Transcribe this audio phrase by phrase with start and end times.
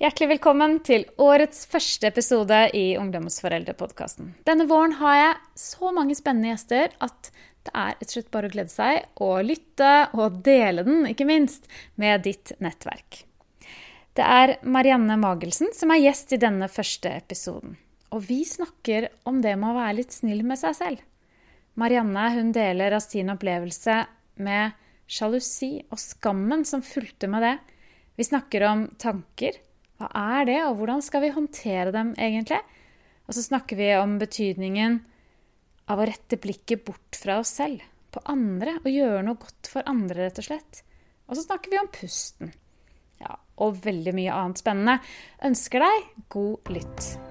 [0.00, 4.30] Hjertelig velkommen til årets første episode i Ungdomsforeldrepodkasten.
[4.48, 7.28] Denne våren har jeg så mange spennende gjester at
[7.68, 11.28] det er rett og slett bare å glede seg og lytte og dele den, ikke
[11.28, 11.68] minst,
[12.00, 13.26] med ditt nettverk.
[14.16, 17.76] Det er Marianne Magelsen som er gjest i denne første episoden.
[18.16, 21.08] Og vi snakker om det med å være litt snill med seg selv.
[21.76, 24.06] Marianne hun deler av sin opplevelse
[24.40, 27.58] med sjalusi og skammen som fulgte med det.
[28.16, 29.66] Vi snakker om tanker
[30.00, 32.60] hva er det, og hvordan skal vi håndtere dem egentlig?
[33.28, 34.96] Og så snakker vi om betydningen
[35.92, 39.86] av å rette blikket bort fra oss selv, på andre, og gjøre noe godt for
[39.90, 40.82] andre, rett og slett.
[41.28, 42.54] Og så snakker vi om pusten.
[43.20, 45.00] Ja, og veldig mye annet spennende.
[45.46, 47.29] Ønsker deg god lytt.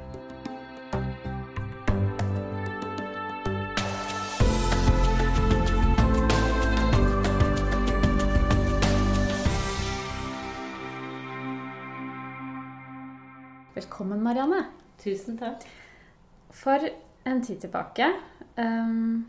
[13.80, 14.66] Velkommen, Marianne.
[15.00, 15.62] Tusen takk.
[16.52, 16.84] For
[17.24, 18.10] en tid tilbake,
[18.60, 19.22] um,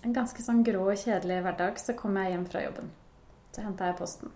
[0.00, 2.88] en ganske sånn grå og kjedelig hverdag, så kom jeg hjem fra jobben.
[3.52, 4.30] Så henta jeg posten.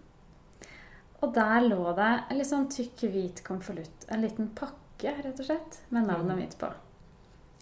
[1.23, 4.05] Og der lå det en litt sånn tykk, hvit konvolutt.
[4.13, 6.69] En liten pakke, rett og slett, med navnet mitt på.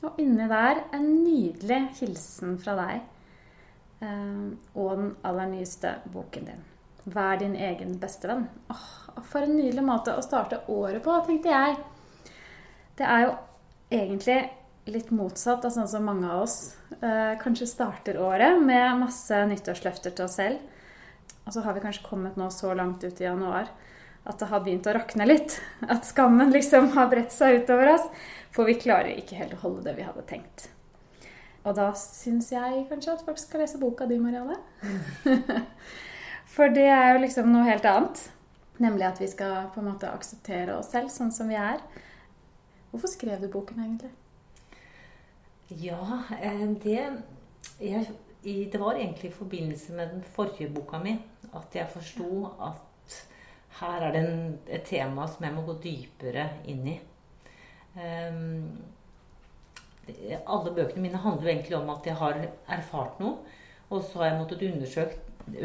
[0.02, 3.06] Og inni der en nydelig hilsen fra deg
[4.02, 6.67] um, og den aller nyeste boken din.
[7.06, 8.48] Vær din egen bestevenn.
[8.74, 8.91] Åh,
[9.30, 11.78] for en nydelig måte å starte året på, tenkte jeg.
[13.01, 13.31] Det er jo
[13.97, 14.41] egentlig
[14.93, 16.56] litt motsatt av sånn som mange av oss
[17.01, 20.59] eh, kanskje starter året med masse nyttårsløfter til oss selv.
[21.47, 23.70] Og så har vi kanskje kommet nå så langt ut i januar
[24.29, 25.55] at det har begynt å rakne litt.
[25.89, 28.05] At skammen liksom har bredt seg utover oss.
[28.53, 30.67] For vi klarer ikke helt å holde det vi hadde tenkt.
[31.64, 34.61] Og da syns jeg kanskje at folk skal lese boka di, Marianne.
[36.55, 38.27] For det er jo liksom noe helt annet.
[38.81, 41.81] Nemlig at vi skal på en måte akseptere oss selv sånn som vi er.
[42.91, 44.10] Hvorfor skrev du boken egentlig?
[45.70, 47.22] Ja, eh, det,
[47.80, 48.06] jeg,
[48.44, 51.14] det var egentlig i forbindelse med den forrige boka mi
[51.55, 53.18] at jeg forsto at
[53.80, 56.96] her er det en, et tema som jeg må gå dypere inn i.
[57.95, 58.67] Um,
[60.40, 63.39] alle bøkene mine handler jo egentlig om at jeg har erfart noe.
[63.90, 65.18] Og så har jeg måttet undersøke,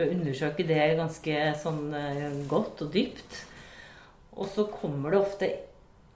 [0.05, 3.41] undersøke det ganske sånn uh, godt og dypt.
[4.35, 5.51] Og så kommer det ofte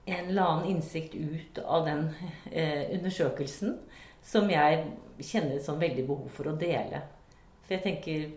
[0.04, 2.06] en eller annen innsikt ut av den
[2.50, 3.76] eh, undersøkelsen
[4.22, 4.84] som jeg
[5.20, 7.02] kjenner et sånn veldig behov for å dele.
[7.64, 8.30] For jeg tenker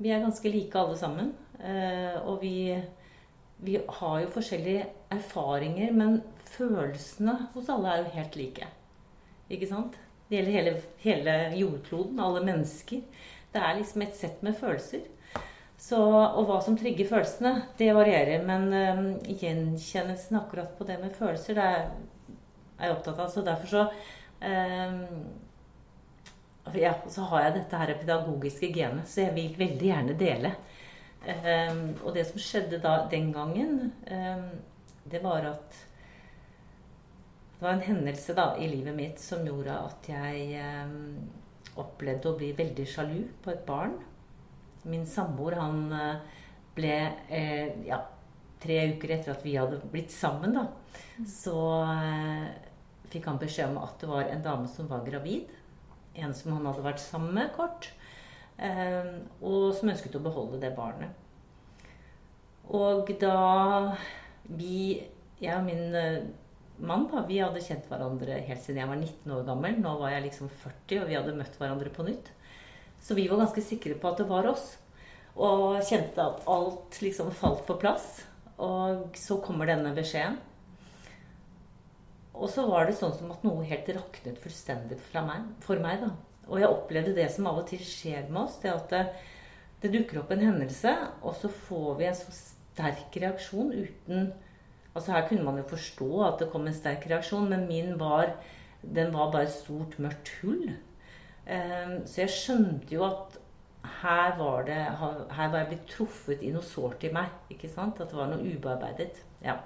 [0.00, 1.32] vi er ganske like alle sammen.
[1.60, 2.72] Eh, og vi,
[3.60, 6.20] vi, har jo forskjellige erfaringer, men
[6.54, 8.70] følelsene hos alle er jo helt like.
[9.52, 9.98] Ikke sant?
[10.30, 13.02] Det gjelder hele, hele jordkloden, alle mennesker.
[13.52, 15.04] Det er liksom et sett med følelser.
[15.80, 18.42] Så, og hva som trigger følelsene, det varierer.
[18.44, 21.86] Men um, gjenkjennelsen akkurat på det med følelser, det er,
[22.80, 23.30] jeg opptatt av.
[23.32, 23.86] Så derfor så
[24.44, 25.22] um,
[26.76, 30.52] ja, så har jeg dette her pedagogiske genet, så jeg vil veldig gjerne dele.
[31.24, 33.90] Um, og det som skjedde da, den gangen,
[35.10, 35.80] det var at
[37.56, 40.60] det var en hendelse da, i livet mitt som gjorde at jeg
[41.80, 43.98] opplevde å bli veldig sjalu på et barn.
[44.88, 46.40] Min samboer, han eh,
[46.76, 46.96] ble
[47.28, 48.00] eh, ja,
[48.62, 50.66] tre uker etter at vi hadde blitt sammen, da,
[51.28, 52.48] så eh,
[53.12, 55.50] fikk han beskjed om at det var en dame som var gravid.
[56.20, 57.90] En som han hadde vært sammen med kort.
[58.60, 61.16] Eh, og som ønsket å beholde det barnet.
[62.70, 63.96] Og da
[64.46, 65.00] vi,
[65.40, 66.28] jeg og min eh,
[66.78, 69.80] mann, da, vi hadde kjent hverandre helt siden jeg var 19 år gammel.
[69.80, 72.30] Nå var jeg liksom 40, og vi hadde møtt hverandre på nytt.
[73.00, 74.74] Så vi var ganske sikre på at det var oss.
[75.40, 78.20] Og kjente at alt liksom falt på plass.
[78.60, 80.38] Og så kommer denne beskjeden.
[82.40, 84.96] Og så var det sånn som at noe helt raknet fullstendig
[85.26, 86.00] meg, for meg.
[86.00, 86.12] da.
[86.48, 88.60] Og jeg opplevde det som av og til skjer med oss.
[88.62, 89.02] Det at det,
[89.82, 94.30] det dukker opp en hendelse, og så får vi en så sterk reaksjon uten
[94.90, 98.32] Altså Her kunne man jo forstå at det kom en sterk reaksjon, men min var
[98.82, 100.72] den var bare et stort, mørkt hull.
[101.46, 103.38] Ehm, så jeg skjønte jo at
[104.02, 107.32] her var, det, her var jeg blitt truffet i noe sårt i meg.
[107.52, 108.00] ikke sant?
[108.00, 109.22] At det var noe ubearbeidet.
[109.44, 109.56] Ja.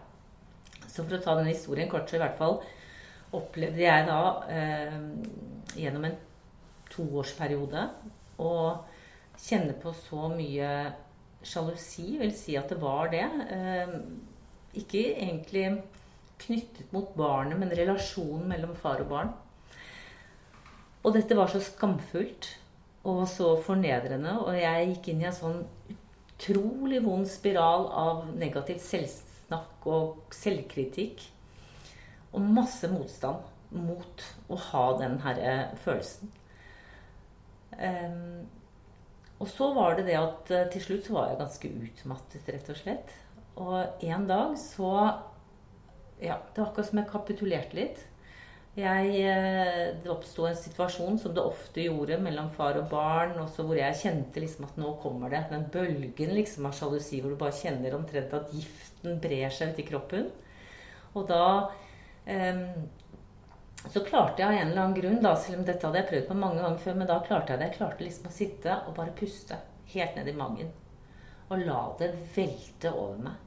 [0.87, 2.61] Så for å ta denne historien kort, så i hvert fall
[3.35, 4.21] opplevde jeg da
[4.53, 4.99] eh,
[5.81, 6.19] gjennom en
[6.93, 7.89] toårsperiode
[8.39, 8.53] å
[9.41, 10.69] kjenne på så mye
[11.45, 13.25] sjalusi, vil si at det var det.
[13.57, 13.97] Eh,
[14.79, 15.67] ikke egentlig
[16.45, 19.35] knyttet mot barnet, men relasjonen mellom far og barn.
[21.05, 22.49] Og dette var så skamfullt
[23.05, 24.39] og så fornedrende.
[24.41, 25.61] Og jeg gikk inn i en sånn
[26.35, 31.27] utrolig vond spiral av negativt selvsnakk og selvkritikk.
[32.35, 35.55] Og masse motstand mot å ha den herre
[35.85, 36.33] følelsen.
[37.75, 38.47] Um,
[39.43, 42.71] og så var det det at uh, til slutt så var jeg ganske utmattet, rett
[42.71, 43.15] og slett.
[43.61, 44.91] Og en dag så
[46.23, 48.05] Ja, det var akkurat som jeg kapitulerte litt.
[48.75, 53.79] Jeg, uh, det oppsto en situasjon som det ofte gjorde mellom far og barn, hvor
[53.79, 55.45] jeg kjente liksom at nå kommer det.
[55.53, 59.81] Den bølgen liksom av sjalusi hvor du bare kjenner omtrent at giften brer seg ut
[59.85, 60.27] i kroppen.
[61.15, 61.45] Og da
[62.27, 62.67] um,
[63.85, 66.29] så klarte jeg av en eller annen grunn, da, selv om dette hadde jeg prøvd
[66.31, 67.71] på mange ganger før, men da klarte jeg det.
[67.71, 69.61] Jeg klarte liksom å sitte og bare puste
[69.93, 70.71] helt ned i magen.
[71.53, 73.44] Og la det velte over meg.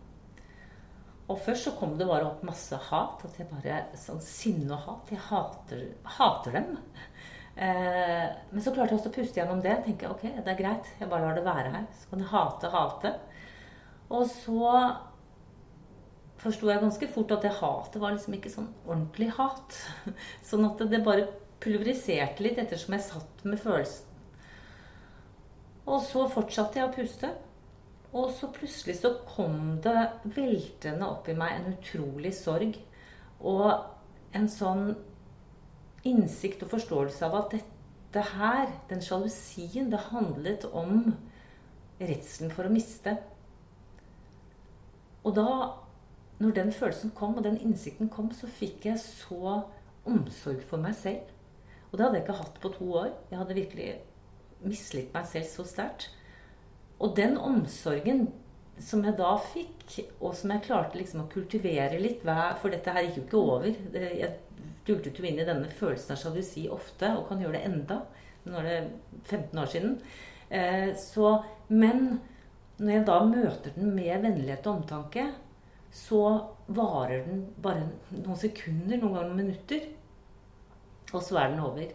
[1.27, 3.24] Og først så kom det bare opp masse hat.
[3.27, 5.12] At jeg bare, sånn Sinne og hat.
[5.12, 5.81] Jeg hater,
[6.18, 6.77] hater dem.
[7.57, 9.75] Eh, men så klarte jeg også å puste gjennom det.
[9.83, 10.88] Tenke ok, det er greit.
[11.01, 11.85] Jeg bare lar det være her.
[12.00, 13.13] Så kan jeg hate, hate.
[14.07, 14.71] Og så
[16.38, 19.79] forsto jeg ganske fort at det hatet var liksom ikke sånn ordentlig hat.
[20.47, 21.27] Sånn at det bare
[21.63, 24.06] pulveriserte litt ettersom jeg satt med følelsen.
[25.88, 27.31] Og så fortsatte jeg å puste.
[28.15, 29.98] Og så plutselig så kom det
[30.36, 32.77] veltende opp i meg en utrolig sorg.
[33.44, 33.71] Og
[34.38, 34.92] en sånn
[36.07, 41.12] innsikt og forståelse av at dette her, den sjalusien, det handlet om
[42.00, 43.18] redselen for å miste.
[45.27, 45.50] Og da
[46.38, 49.63] når den følelsen kom, og den innsikten kom, så fikk jeg så
[50.07, 51.33] omsorg for meg selv.
[51.89, 53.10] Og det hadde jeg ikke hatt på to år.
[53.31, 53.88] Jeg hadde virkelig
[54.62, 56.12] mislikt meg selv så sterkt.
[57.04, 58.28] Og den omsorgen
[58.82, 62.22] som jeg da fikk, og som jeg klarte liksom å kultivere litt
[62.62, 63.68] For dette her gikk jo ikke over.
[63.96, 64.32] Jeg
[64.88, 68.02] dultet jo inn i denne følelsen av sjalusi ofte, og kan gjøre det enda.
[68.48, 68.78] Nå er det
[69.26, 69.98] 15 år siden.
[70.50, 71.34] Eh, så,
[71.68, 72.20] men
[72.78, 75.28] når jeg da møter den med vennlighet og omtanke,
[75.94, 76.24] så
[76.68, 79.88] varer den bare noen sekunder, noen ganger noen minutter.
[81.14, 81.94] Og så er den over.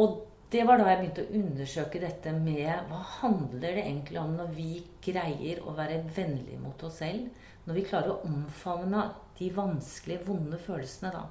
[0.00, 0.18] Og
[0.50, 4.48] det var da jeg begynte å undersøke dette med hva handler det egentlig om når
[4.56, 4.70] vi
[5.04, 7.28] greier å være vennlige mot oss selv?
[7.68, 9.04] Når vi klarer å omfavne
[9.38, 11.26] de vanskelige, vonde følelsene, da.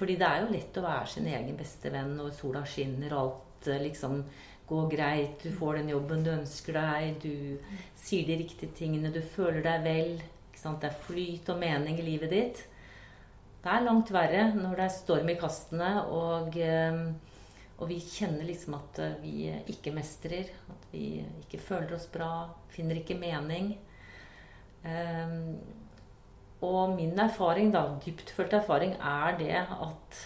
[0.00, 3.20] Fordi det er jo lett å være sin egen beste venn når sola skinner og
[3.20, 4.22] alt eh, liksom
[4.70, 9.20] går greit, du får den jobben du ønsker deg, du sier de riktige tingene, du
[9.20, 10.12] føler deg vel.
[10.60, 12.58] Det er flyt og mening i livet ditt.
[13.60, 17.02] Det er langt verre når det er storm i kastene, og, eh,
[17.80, 19.34] og vi kjenner liksom at eh, vi
[19.72, 20.50] ikke mestrer.
[20.68, 23.72] At vi ikke føler oss bra, finner ikke mening.
[24.84, 25.56] Um,
[26.64, 30.20] og min erfaring, da, dyptfølt erfaring, er det at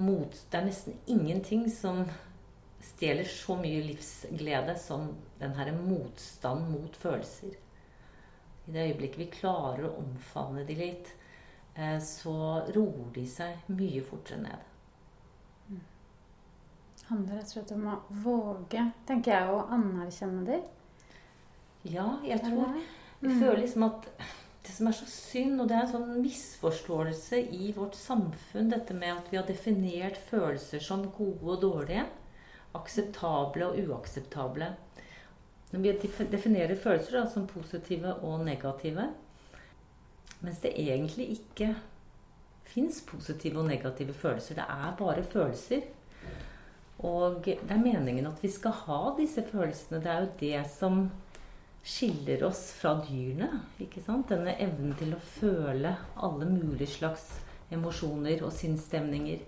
[0.00, 2.04] mot, det er nesten ingenting som
[2.84, 5.10] stjeler så mye livsglede som
[5.40, 7.56] den herre motstand mot følelser.
[8.68, 11.14] I det øyeblikket vi klarer å omfavne de litt,
[11.74, 12.36] eh, så
[12.76, 14.69] roer de seg mye fortere ned.
[17.10, 20.68] Handler rett og slett om å våge, tenker jeg, å anerkjenne dem.
[21.90, 22.76] Ja, jeg tror
[23.20, 23.62] Jeg føler mm.
[23.64, 24.06] liksom at
[24.60, 28.94] det som er så synd, og det er en sånn misforståelse i vårt samfunn, dette
[28.96, 32.04] med at vi har definert følelser som gode og dårlige
[32.78, 34.68] akseptable og uakseptable.
[35.70, 35.94] Når vi
[36.30, 39.08] definerer følelser da, som positive og negative,
[40.40, 41.74] mens det egentlig ikke
[42.70, 44.58] fins positive og negative følelser.
[44.58, 45.86] Det er bare følelser.
[47.06, 50.02] Og det er meningen at vi skal ha disse følelsene.
[50.02, 51.04] Det er jo det som
[51.82, 53.62] skiller oss fra dyrene.
[53.80, 54.28] ikke sant?
[54.28, 57.24] Denne evnen til å føle alle mulige slags
[57.72, 59.40] emosjoner og sinnsstemninger.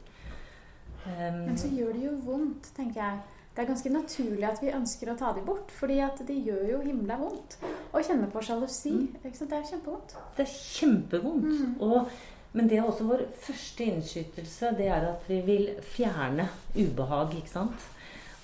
[1.05, 3.23] Um, Men så gjør det jo vondt, tenker jeg.
[3.53, 6.63] Det er ganske naturlig at vi ønsker å ta dem bort, fordi at det gjør
[6.71, 7.59] jo himla vondt
[7.93, 8.95] å kjenne på sjalusi.
[8.95, 9.19] Mm.
[9.21, 10.15] Det er kjempevondt.
[10.39, 11.51] Det er kjempevondt.
[11.51, 11.75] Mm.
[11.85, 12.15] Og,
[12.53, 14.75] men det er også vår første innskytelse.
[14.77, 17.87] Det er at vi vil fjerne ubehag, ikke sant.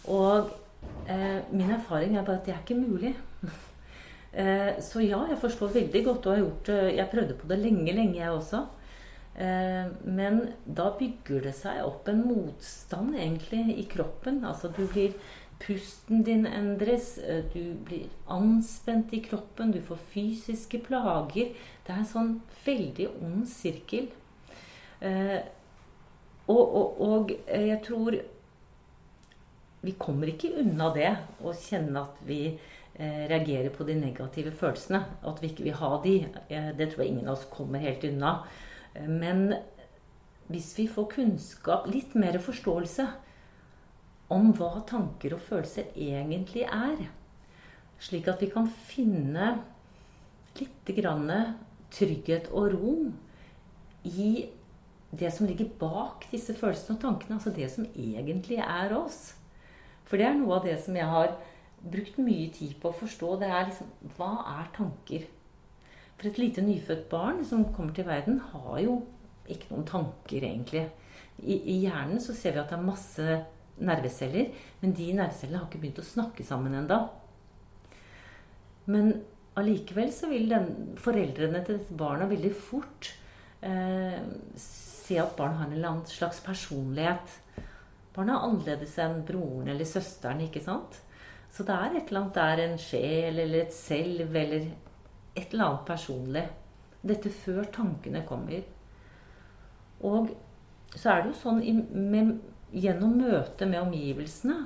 [0.09, 0.49] Og
[1.11, 3.12] eh, min erfaring er bare at det er ikke mulig.
[4.41, 7.93] eh, så ja, jeg forstår veldig godt og har gjort Jeg prøvde på det lenge,
[7.93, 8.65] lenge, jeg også.
[9.38, 14.41] Eh, men da bygger det seg opp en motstand egentlig i kroppen.
[14.49, 15.15] Altså du blir
[15.59, 21.55] Pusten din endres, eh, du blir anspent i kroppen, du får fysiske plager.
[21.85, 22.33] Det er en sånn
[22.65, 24.11] veldig ond sirkel.
[25.00, 25.38] Eh,
[26.49, 28.17] og, og, og jeg tror
[29.83, 31.11] vi kommer ikke unna det
[31.45, 32.43] å kjenne at vi
[32.99, 34.99] reagerer på de negative følelsene.
[35.23, 36.15] At vi ikke vil ha de.
[36.49, 38.33] Det tror jeg ingen av oss kommer helt unna.
[39.07, 39.53] Men
[40.49, 43.07] hvis vi får kunnskap, litt mer forståelse
[44.32, 47.08] om hva tanker og følelser egentlig er,
[47.99, 49.54] slik at vi kan finne
[50.58, 51.30] litt grann
[51.94, 52.94] trygghet og ro
[54.08, 54.49] i
[55.11, 57.38] det som ligger bak disse følelsene og tankene.
[57.38, 59.32] Altså det som egentlig er oss.
[60.08, 61.35] For det er noe av det som jeg har
[61.78, 63.35] brukt mye tid på å forstå.
[63.40, 65.26] Det er liksom Hva er tanker?
[66.18, 69.00] For et lite nyfødt barn som kommer til verden, har jo
[69.49, 70.88] ikke noen tanker, egentlig.
[71.38, 73.37] I, I, hjernen så ser vi at det er masse
[73.85, 77.02] nerveceller, men de nervecellene har ikke begynt å snakke sammen enda.
[78.88, 79.12] Men
[79.58, 83.11] allikevel så vil den, foreldrene til dette barna veldig fort
[83.64, 84.20] eh,
[84.58, 87.37] se at barn har en eller annen slags personlighet.
[88.16, 91.00] Barn er annerledes enn broren eller søsteren, ikke sant?
[91.52, 94.68] Så det er et eller annet der, en sjel eller et selv eller
[95.38, 96.44] et eller annet personlig.
[97.08, 98.66] Dette før tankene kommer.
[100.06, 100.30] Og
[100.94, 101.62] så er det jo sånn
[102.12, 102.37] med,
[102.73, 104.59] gjennom møtet med omgivelsene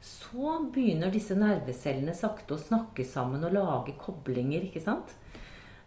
[0.00, 4.64] så begynner disse nervecellene sakte å snakke sammen og lage koblinger.
[4.64, 5.12] ikke sant?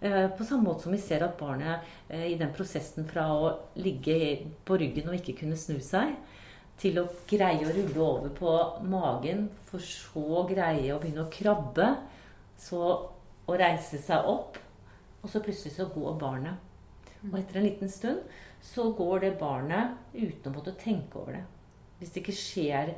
[0.04, 3.52] Eh, på samme måte som vi ser at barnet eh, i den prosessen fra å
[3.80, 4.18] ligge
[4.68, 6.14] på ryggen og ikke kunne snu seg,
[6.78, 8.54] til å greie å rulle over på
[8.90, 11.88] magen, for så å greie å begynne å krabbe,
[12.60, 12.84] så
[13.48, 14.60] å reise seg opp,
[15.24, 16.70] og så plutselig så går barnet.
[17.30, 18.26] Og etter en liten stund
[18.64, 21.46] så går det barnet uten å måtte tenke over det.
[22.04, 22.90] Hvis det ikke skjer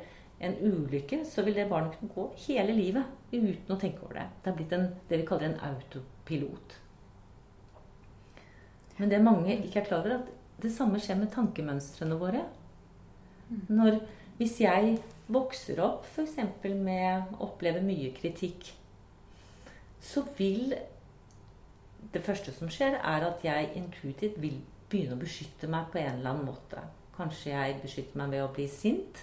[0.42, 4.26] en ulykke, så vil det barnet kunne gå hele livet uten å tenke over det.
[4.42, 6.74] Det er blitt en, det vi kaller en autopilot.
[8.96, 12.42] Men det mange ikke er klar over, at det samme skjer med tankemønstrene våre.
[13.70, 14.00] Når,
[14.40, 14.96] hvis jeg
[15.30, 16.36] vokser opp f.eks.
[16.74, 18.72] med å oppleve mye kritikk,
[20.02, 20.74] så vil
[22.12, 24.58] det første som skjer, er at jeg intuitivt vil
[24.90, 26.82] begynne å beskytte meg på en eller annen måte.
[27.16, 29.22] Kanskje jeg beskytter meg ved å bli sint.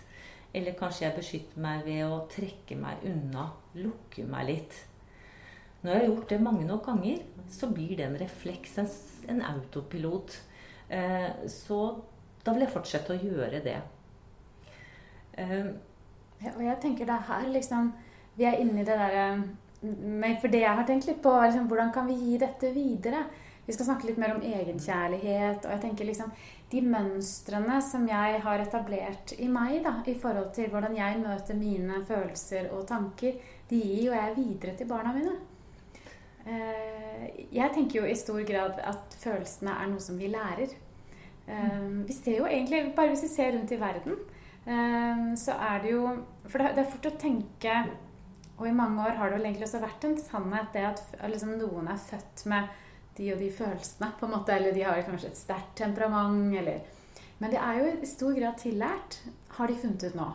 [0.53, 3.47] Eller kanskje jeg beskytter meg ved å trekke meg unna,
[3.77, 4.75] lukke meg litt.
[5.83, 8.77] Når jeg har gjort det mange nok ganger, så blir det en refleks,
[9.27, 10.35] en, autopilot.
[10.89, 11.79] Eh, så
[12.45, 13.79] da vil jeg fortsette å gjøre det.
[15.41, 15.73] Eh,
[16.53, 17.87] og jeg tenker det her liksom
[18.35, 21.65] Vi er inne i det derre eh, For det jeg har tenkt litt på, liksom,
[21.71, 23.23] hvordan kan vi gi dette videre?
[23.65, 25.65] Vi skal snakke litt mer om egenkjærlighet.
[25.65, 26.31] Og jeg tenker liksom
[26.73, 31.57] de mønstrene som jeg har etablert i meg da, i forhold til hvordan jeg møter
[31.57, 33.37] mine følelser og tanker,
[33.69, 35.35] de gir jo jeg videre til barna mine.
[36.43, 40.73] Eh, jeg tenker jo i stor grad at følelsene er noe som vi lærer.
[41.47, 44.17] Eh, vi ser jo egentlig, Bare hvis vi ser rundt i verden,
[44.65, 46.07] eh, så er det jo
[46.47, 47.73] For det er fort å tenke
[48.57, 51.57] Og i mange år har det vel egentlig også vært en sannhet det at liksom
[51.59, 52.67] noen er født med
[53.17, 56.81] de og de følelsene, på en måte, eller de har kanskje et sterkt temperament, eller
[57.39, 59.19] Men det er jo i stor grad tillært,
[59.57, 60.29] har de funnet ut nå.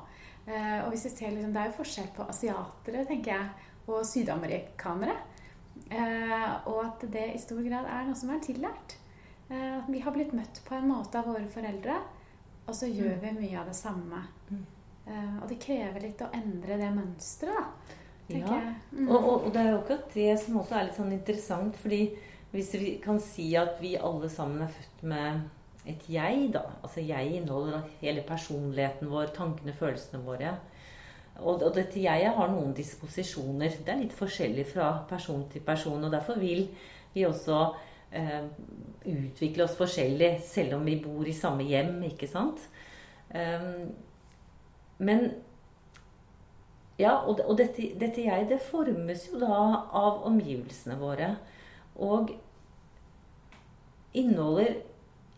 [0.48, 3.48] Og hvis vi ser liksom, Det er jo forskjell på asiatere, tenker jeg,
[3.88, 5.16] og sydamerikanere.
[5.88, 8.96] Eh, og at det i stor grad er noe som er tillært.
[9.48, 11.96] Eh, vi har blitt møtt på en måte av våre foreldre,
[12.66, 13.22] og så gjør mm.
[13.22, 14.24] vi mye av det samme.
[14.50, 14.66] Mm.
[15.08, 17.94] Eh, og det krever litt å endre det mønsteret,
[18.28, 18.58] Ja.
[18.92, 19.06] Mm.
[19.08, 21.78] Og, og, og, det er jo akkurat det som også er litt sånn interessant.
[21.80, 22.02] fordi
[22.52, 25.40] hvis vi kan si at vi alle sammen er født med
[25.88, 30.56] et jeg, da Altså jeg inneholder hele personligheten vår, tankene, følelsene våre.
[31.38, 33.76] Og, dette jeget har noen disposisjoner.
[33.84, 36.02] Det er litt forskjellig fra person til person.
[36.04, 36.66] Og derfor vil
[37.14, 37.60] vi også
[38.12, 38.48] eh,
[39.06, 42.64] utvikle oss forskjellig, selv om vi bor i samme hjem, ikke sant?
[43.34, 43.92] Um,
[44.98, 45.30] men
[46.98, 49.58] Ja, og, og dette, dette jeg, det formes jo da
[49.94, 51.36] av omgivelsene våre.
[51.98, 52.34] Og
[54.18, 54.76] inneholder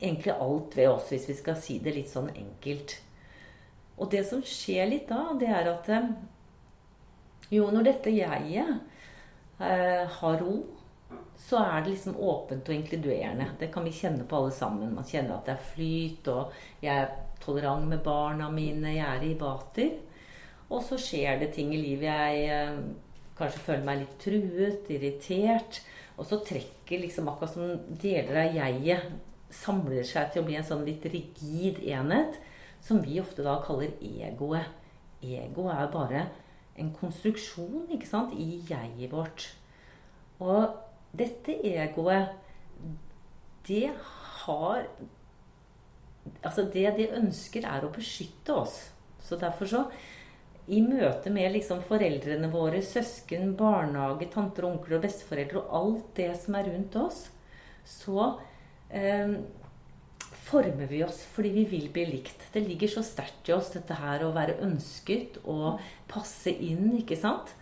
[0.01, 2.97] egentlig alt ved oss, hvis vi skal si det litt sånn enkelt.
[4.01, 6.13] Og det som skjer litt da, det er at eh,
[7.53, 8.77] jo, når dette jeget
[9.61, 10.55] eh, har ro,
[11.41, 13.49] så er det liksom åpent og inkluderende.
[13.59, 14.95] Det kan vi kjenne på alle sammen.
[14.95, 17.13] Man kjenner at det er flyt, og jeg er
[17.43, 19.95] tolerant med barna mine, jeg er i vater.
[20.71, 22.09] Og så skjer det ting i livet.
[22.09, 22.83] Jeg eh,
[23.39, 25.81] kanskje føler meg litt truet, irritert.
[26.21, 29.09] Og så trekker liksom akkurat som deler av jeget
[29.51, 32.37] samler seg til å bli en sånn litt rigid enhet
[32.85, 34.69] som vi ofte da kaller egoet.
[35.21, 36.27] Ego er bare
[36.81, 39.49] en konstruksjon ikke sant, i jeget vårt.
[40.41, 40.77] Og
[41.17, 42.37] dette egoet,
[43.69, 43.89] det
[44.45, 44.87] har
[46.45, 48.75] Altså, det de ønsker, er å beskytte oss.
[49.25, 49.81] Så derfor så
[50.71, 56.31] i møte med liksom foreldrene våre, søsken, barnehage, tanter, onkler og besteforeldre og alt det
[56.39, 57.25] som er rundt oss,
[57.87, 58.27] så
[58.95, 59.35] eh,
[60.51, 62.47] former vi oss fordi vi vil bli likt.
[62.55, 67.19] Det ligger så sterkt i oss, dette her å være ønsket og passe inn, ikke
[67.19, 67.55] sant?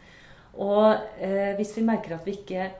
[0.58, 2.70] Og eh, hvis vi merker at vi ikke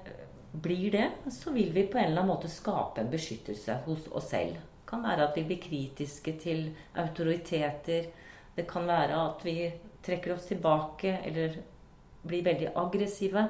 [0.52, 4.32] blir det, så vil vi på en eller annen måte skape en beskyttelse hos oss
[4.32, 4.56] selv.
[4.58, 8.08] Det kan være at vi blir kritiske til autoriteter.
[8.56, 9.58] Det kan være at vi
[10.08, 11.60] trekker oss tilbake eller
[12.28, 13.46] blir veldig aggressive.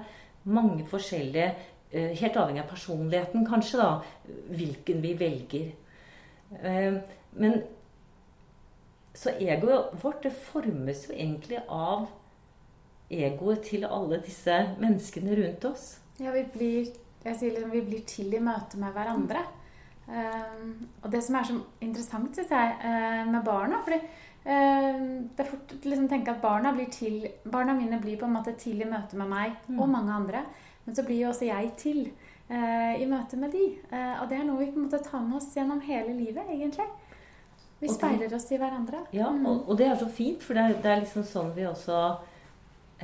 [0.49, 4.37] Mange forskjellige eh, Helt avhengig av personligheten, kanskje, da.
[4.53, 5.73] Hvilken vi velger.
[6.63, 7.01] Eh,
[7.39, 7.61] men
[9.19, 12.07] så egoet vårt det formes jo egentlig av
[13.11, 15.87] egoet til alle disse menneskene rundt oss.
[16.21, 16.91] Ja, vi blir,
[17.25, 19.43] jeg sier liksom, vi blir til i møte med hverandre.
[20.09, 23.99] Um, og det som er så interessant, syns jeg, uh, med barna fordi
[24.49, 28.55] Det er fort liksom tenke at barna, blir til, barna mine blir på en måte
[28.57, 29.77] til i møte med meg mm.
[29.77, 30.41] og mange andre.
[30.87, 31.99] Men så blir jo også jeg til
[32.49, 33.67] uh, i møte med de.
[33.93, 36.89] og det er noe vi på en måte tar med oss gjennom hele livet, egentlig.
[37.79, 39.05] Vi speiler oss i hverandre.
[39.15, 39.45] Ja, mm.
[39.47, 41.99] og, og, det er så fint, for det er, det er liksom sånn vi også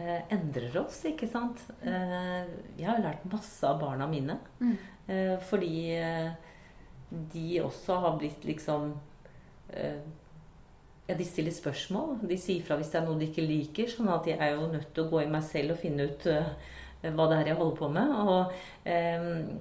[0.01, 1.63] eh, endrer oss, ikke sant?
[1.87, 2.41] Eh,
[2.79, 4.39] jeg har jo lært masse av barna mine.
[4.59, 4.75] Mm.
[5.07, 5.77] Eh, fordi
[7.35, 8.95] de også har blitt liksom
[9.71, 10.03] eh,
[11.09, 12.19] ja, De stiller spørsmål.
[12.25, 13.91] De sier fra hvis det er noe de ikke liker.
[13.93, 16.29] Sånn at jeg er jo nødt til å gå i meg selv og finne ut
[16.33, 16.53] uh,
[17.05, 18.15] hva det er jeg holder på med.
[18.25, 18.55] Og
[18.89, 19.59] um,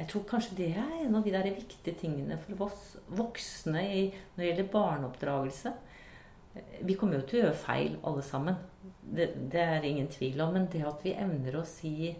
[0.00, 4.02] jeg tror kanskje det er en av de der viktige tingene for oss voksne i,
[4.32, 5.72] når det gjelder barneoppdragelse.
[6.82, 8.58] Vi kommer jo til å gjøre feil, alle sammen.
[9.00, 10.54] Det, det, er ingen tvil om.
[10.56, 12.10] Men det at vi evner å si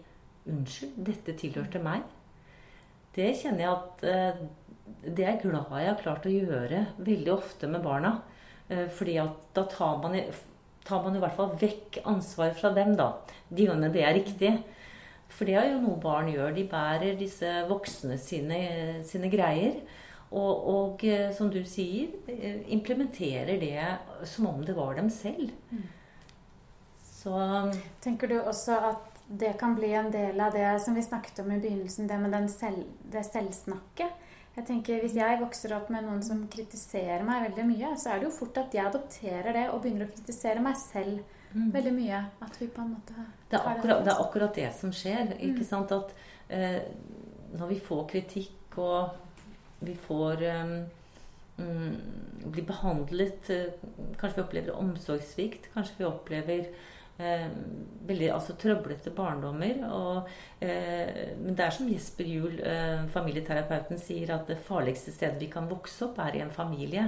[0.47, 2.07] 'unnskyld, dette tilhørte meg',
[3.15, 4.43] det kjenner jeg at eh,
[5.01, 8.21] Det er glad jeg har klart å gjøre veldig ofte med barna.
[8.71, 10.17] Eh, fordi at da tar man,
[10.87, 13.11] tar man i hvert fall vekk ansvar fra dem, da.
[13.49, 14.53] De gangene det er riktig.
[15.31, 16.53] For det er jo noe barn gjør.
[16.55, 18.61] De bærer disse voksne sine,
[19.07, 19.81] sine greier.
[20.31, 25.51] Og, og, eh, som du sier, eh, implementerer det som om det var dem selv.
[25.71, 25.87] Mm.
[27.11, 27.33] Så
[28.01, 31.51] Tenker du også at det kan bli en del av det som vi snakket om
[31.51, 34.20] i begynnelsen, det med selv, det selvsnakket?
[34.51, 38.19] Jeg tenker Hvis jeg vokser opp med noen som kritiserer meg veldig mye, så er
[38.19, 41.21] det jo fort at jeg adopterer det og begynner å kritisere meg selv
[41.53, 41.69] mm.
[41.75, 42.19] veldig mye.
[42.43, 43.15] At vi på en måte
[43.51, 45.35] det er, akkurat, det er akkurat det som skjer.
[45.39, 45.69] ikke mm.
[45.69, 45.95] sant?
[45.95, 46.11] At
[46.51, 46.81] eh,
[47.55, 49.15] når vi får kritikk og
[49.81, 50.75] vi får um,
[52.51, 53.49] blir behandlet
[54.19, 55.71] Kanskje vi opplever omsorgssvikt.
[55.73, 56.67] Kanskje vi opplever
[58.07, 59.81] veldig altså, trøblete barndommer.
[59.87, 60.29] Og,
[60.63, 62.61] eh, men det er som Jesper Juel,
[63.13, 67.07] familieterapeuten, sier, at det farligste stedet vi kan vokse opp, er i en familie.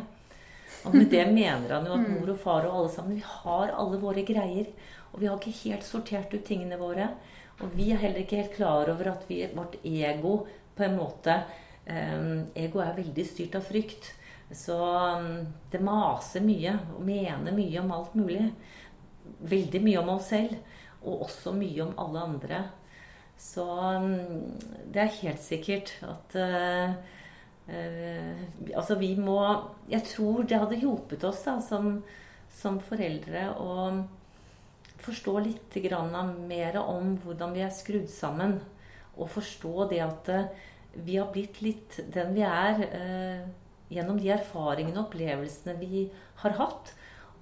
[0.84, 2.12] Og med det mener han jo at mm.
[2.18, 4.74] mor og far og alle sammen Vi har alle våre greier.
[5.14, 7.12] Og vi har ikke helt sortert ut tingene våre.
[7.62, 10.40] Og vi er heller ikke helt klar over at vi, vårt ego
[10.74, 11.36] på en måte
[11.86, 14.14] Ehm, ego er veldig styrt av frykt.
[14.54, 18.48] Så ehm, det maser mye og mener mye om alt mulig.
[19.44, 20.56] Veldig mye om oss selv,
[21.04, 22.64] og også mye om alle andre.
[23.40, 24.56] Så ehm,
[24.94, 26.94] det er helt sikkert at uh,
[27.68, 28.44] uh,
[28.76, 29.40] Altså, vi må
[29.90, 31.98] Jeg tror det hadde hjulpet oss da, som,
[32.54, 33.74] som foreldre å
[35.04, 35.76] forstå litt
[36.48, 38.62] mer om hvordan vi er skrudd sammen.
[39.18, 40.48] Og forstå det at uh,
[40.94, 43.44] vi har blitt litt den vi er uh,
[43.94, 46.08] gjennom de erfaringene og opplevelsene vi
[46.44, 46.94] har hatt.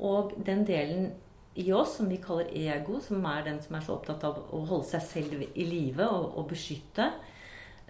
[0.02, 1.12] Og den delen
[1.56, 4.62] i oss som vi kaller ego, som er den som er så opptatt av å
[4.70, 7.10] holde seg selv i live og, og, beskytte,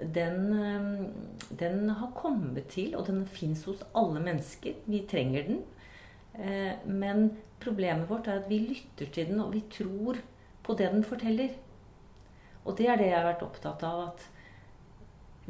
[0.01, 4.81] den, eh, den, har kommet til, og den fins hos alle mennesker.
[4.89, 5.61] Vi trenger den.
[6.33, 10.17] Eh, men problemet vårt er at vi lytter til den, og vi tror
[10.65, 11.53] på det den forteller.
[12.65, 14.07] Og det er det jeg har vært opptatt av.
[14.09, 14.29] at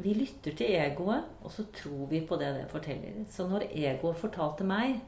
[0.02, 3.24] vi lytter til egoet, og så tror vi på det det forteller.
[3.30, 5.00] Så når egoet fortalte meg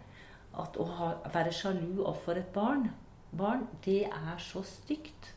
[0.60, 2.88] at å ha, være sjalu overfor et barn,
[3.34, 5.32] barn, det er så stygt.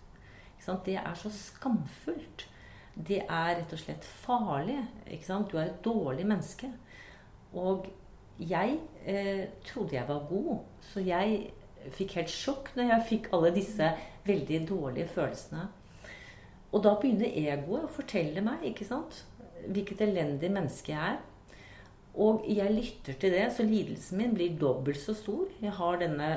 [0.85, 2.43] Det er så skamfullt.
[3.07, 4.81] Det er rett og slett farlig.
[5.07, 6.69] Du er et dårlig menneske.
[7.55, 7.87] Og
[8.37, 10.59] jeg eh, trodde jeg var god,
[10.91, 11.53] så jeg
[11.95, 13.89] fikk helt sjokk når jeg fikk alle disse
[14.27, 15.63] veldig dårlige følelsene.
[16.75, 19.23] Og da begynner egoet å fortelle meg ikke sant?
[19.67, 21.17] hvilket elendig menneske jeg er.
[22.17, 25.45] Og jeg lytter til det, så lidelsen min blir dobbelt så stor.
[25.61, 26.31] Jeg har denne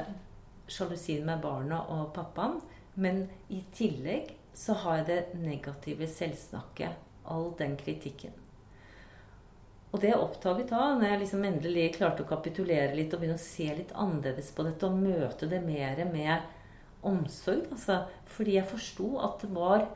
[0.71, 2.61] sjalusien med barna og pappaen.
[3.01, 7.09] Men i tillegg så har jeg det negative selvsnakket.
[7.31, 8.35] All den kritikken.
[9.91, 13.39] Og det jeg oppdaget da, når jeg liksom endelig klarte å kapitulere litt og begynne
[13.41, 16.45] å se litt annerledes på dette og møte det mer med
[17.07, 19.89] omsorg altså, Fordi jeg forsto at det var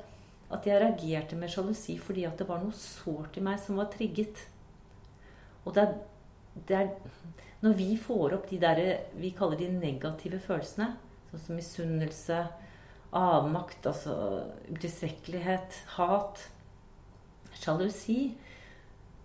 [0.54, 3.88] at jeg reagerte med sjalusi fordi at det var noe sårt i meg som var
[3.92, 4.42] trigget.
[5.64, 5.94] Og det er,
[6.68, 6.90] det er
[7.64, 8.80] Når vi får opp de der
[9.16, 10.90] vi kaller de negative følelsene,
[11.30, 12.40] sånn som misunnelse,
[13.14, 14.16] avmakt, altså
[14.68, 16.42] utilstrekkelighet, hat
[17.56, 18.34] sjalusi,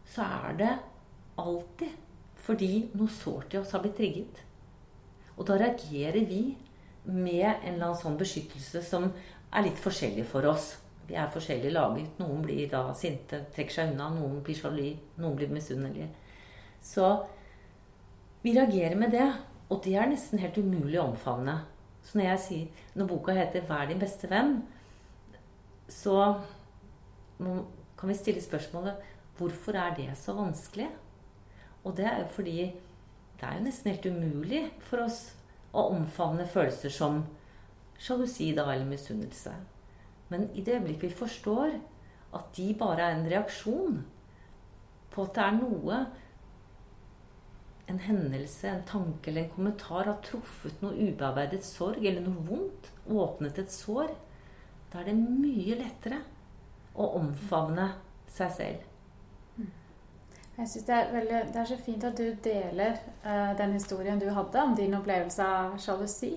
[0.07, 0.71] så er det
[1.41, 1.97] alltid
[2.39, 4.39] fordi noe sårt i oss har blitt trigget.
[5.35, 6.55] Og da reagerer vi
[7.03, 10.73] med en eller annen sånn beskyttelse som er litt forskjellig for oss.
[11.09, 12.17] Vi er forskjellig laget.
[12.21, 14.09] Noen blir da sinte, trekker seg unna.
[14.13, 14.91] Noen blir sjalu.
[15.17, 16.09] Noen blir misunnelige.
[16.81, 17.25] Så
[18.43, 19.27] vi reagerer med det.
[19.69, 21.59] Og det er nesten helt umulig å omfavne.
[22.01, 24.63] Så når jeg sier, når boka heter 'Vær din beste venn',
[25.87, 26.41] så
[27.97, 28.95] kan vi stille spørsmålet
[29.37, 30.89] hvorfor er det så vanskelig?
[31.83, 32.73] Og det er jo fordi
[33.39, 35.35] det er jo nesten helt umulig for oss
[35.73, 37.25] å omfavne følelser som
[37.99, 39.53] sjalusi da, eller misunnelse.
[40.29, 41.77] Men i det øyeblikk vi forstår
[42.33, 44.03] at de bare er en reaksjon
[45.09, 46.01] på at det er noe
[47.89, 52.91] en hendelse, en tanke eller en kommentar har truffet noe ubearbeidet sorg eller noe vondt,
[53.09, 54.13] åpnet et sår,
[54.91, 56.21] da er det mye lettere
[56.99, 57.89] å omfavne
[58.29, 58.85] seg selv.
[60.59, 64.19] Jeg synes det er, veldig, det er så fint at du deler uh, den historien
[64.19, 66.33] du hadde om din opplevelse av sjalusi.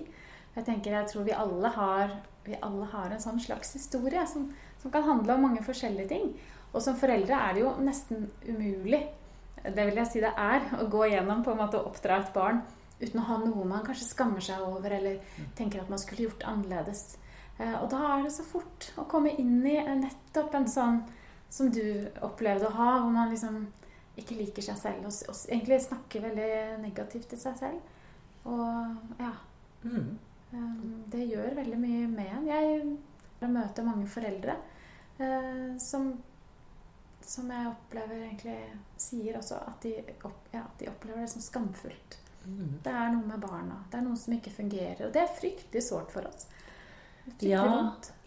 [0.53, 2.13] Jeg tenker, jeg tror vi alle har,
[2.45, 4.47] vi alle har en sånn slags historie som,
[4.79, 6.31] som, kan handle om mange forskjellige ting.
[6.71, 9.03] Og som foreldre er det jo nesten umulig
[9.63, 12.33] det vil jeg si det er å gå gjennom på en måte å oppdra et
[12.35, 12.61] barn
[12.99, 15.21] uten å ha noe man kanskje skammer seg over eller
[15.57, 17.17] tenker at man skulle gjort annerledes.
[17.59, 20.99] Uh, og da er det så fort å komme inn i nettopp en sånn
[21.53, 23.67] som du opplevde å ha, hvor man liksom
[24.17, 27.91] ikke liker seg selv og, og egentlig snakker veldig negativt til seg selv.
[28.49, 29.31] Og ja
[29.85, 30.09] mm.
[30.51, 32.49] um, Det gjør veldig mye med en.
[32.49, 34.57] Jeg møter mange foreldre
[35.79, 36.07] som,
[37.25, 38.57] som jeg opplever egentlig
[38.99, 39.93] sier også at de,
[40.27, 42.19] opp, ja, de opplever det som skamfullt.
[42.43, 42.79] Mm.
[42.83, 43.79] Det er noe med barna.
[43.89, 45.05] Det er noe som ikke fungerer.
[45.07, 46.47] Og det er fryktelig sårt for oss.
[47.39, 47.63] Ja,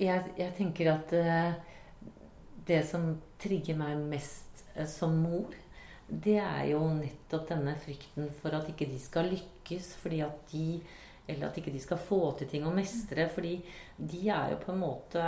[0.01, 2.13] jeg, jeg, tenker at uh,
[2.69, 3.11] det som
[3.43, 5.53] trigger meg mest uh, som mor,
[6.07, 10.69] det er jo nettopp denne frykten for at ikke de skal lykkes fordi at de
[11.27, 13.25] Eller at ikke de skal få til ting og mestre.
[13.35, 13.57] Fordi
[13.99, 15.23] de er jo på en måte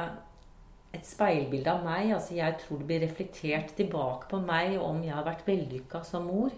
[0.96, 2.12] et speilbilde av meg.
[2.16, 6.28] altså Jeg tror det blir reflektert tilbake på meg om jeg har vært vellykka som
[6.30, 6.52] mor.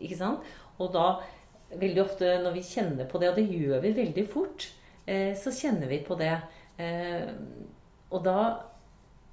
[0.00, 0.46] Ikke sant?
[0.80, 1.20] Og da
[1.80, 4.70] veldig ofte når vi kjenner på det, og det gjør vi veldig fort,
[5.06, 6.34] eh, så kjenner vi på det.
[6.80, 7.30] Eh,
[8.10, 8.40] og da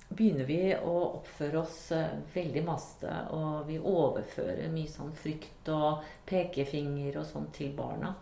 [0.07, 6.05] begynner vi å oppføre oss eh, veldig maste, og vi overfører mye sånn frykt og
[6.29, 8.13] pekefinger og sånn til barna.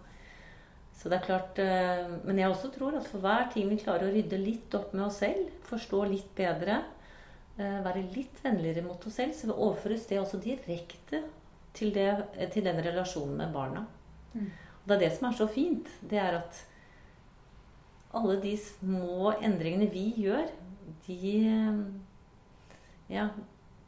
[0.95, 4.07] Så det er klart, eh, Men jeg også tror at for hver ting vi klarer
[4.07, 6.83] å rydde litt opp med oss selv, forstå litt bedre,
[7.57, 11.23] eh, være litt vennligere mot oss selv, så overføres det også direkte
[11.73, 13.85] til, det, til den relasjonen med barna.
[14.33, 14.51] Mm.
[14.81, 15.87] Og det er det som er så fint.
[16.01, 16.65] Det er at
[18.15, 20.47] alle de små endringene vi gjør,
[21.07, 21.33] de
[23.09, 23.27] ja,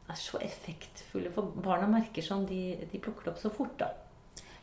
[0.08, 1.32] er så effektfulle.
[1.32, 3.78] For barna merker sånn, de, de plukker det opp så fort.
[3.80, 3.92] da.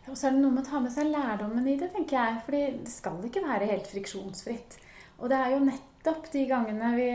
[0.10, 2.42] Og så er det noe med å ta med seg lærdommen i det, tenker jeg.
[2.46, 4.78] fordi det skal ikke være helt friksjonsfritt.
[5.18, 7.10] Og det er jo nettopp de gangene vi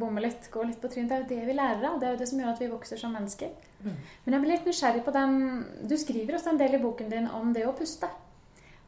[0.00, 1.98] bommer litt, går litt på trynet, det er jo det vi lærer av.
[2.00, 3.52] Det er jo det som gjør at vi vokser som mennesker.
[3.82, 3.98] Mm.
[4.24, 5.38] Men jeg blir litt nysgjerrig på den
[5.88, 8.08] Du skriver også en del i boken din om det å puste.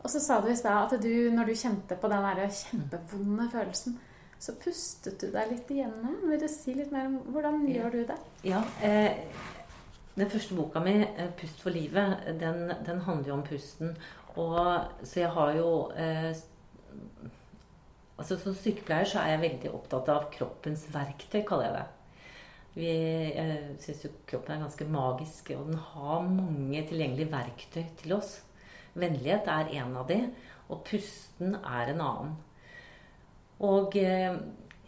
[0.02, 3.46] Og så sa du i stad at du, når du kjente på den der kjempevonde
[3.52, 3.98] følelsen,
[4.42, 6.16] så pustet du deg litt igjennom.
[6.26, 8.16] Vil du si litt mer om hvordan gjør du det?
[8.48, 9.20] Ja, eh,
[10.14, 13.96] Den første boka mi, eh, 'Pust for livet', den, den handler jo om pusten.
[14.36, 16.34] Og, så jeg har jo eh,
[18.18, 21.86] altså Som sykepleier så er jeg veldig opptatt av kroppens verktøy, kaller jeg det.
[22.74, 22.92] Vi,
[23.36, 28.42] jeg syns jo kroppen er ganske magisk, og den har mange tilgjengelige verktøy til oss.
[28.94, 30.20] Vennlighet er en av de,
[30.68, 32.36] og pusten er en annen.
[33.62, 34.36] Og eh,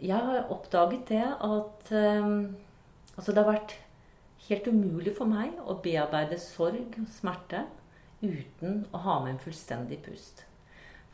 [0.01, 2.31] jeg har oppdaget det at eh,
[3.17, 3.77] altså det har vært
[4.49, 7.65] helt umulig for meg å bearbeide sorg og smerte
[8.25, 10.45] uten å ha med en fullstendig pust.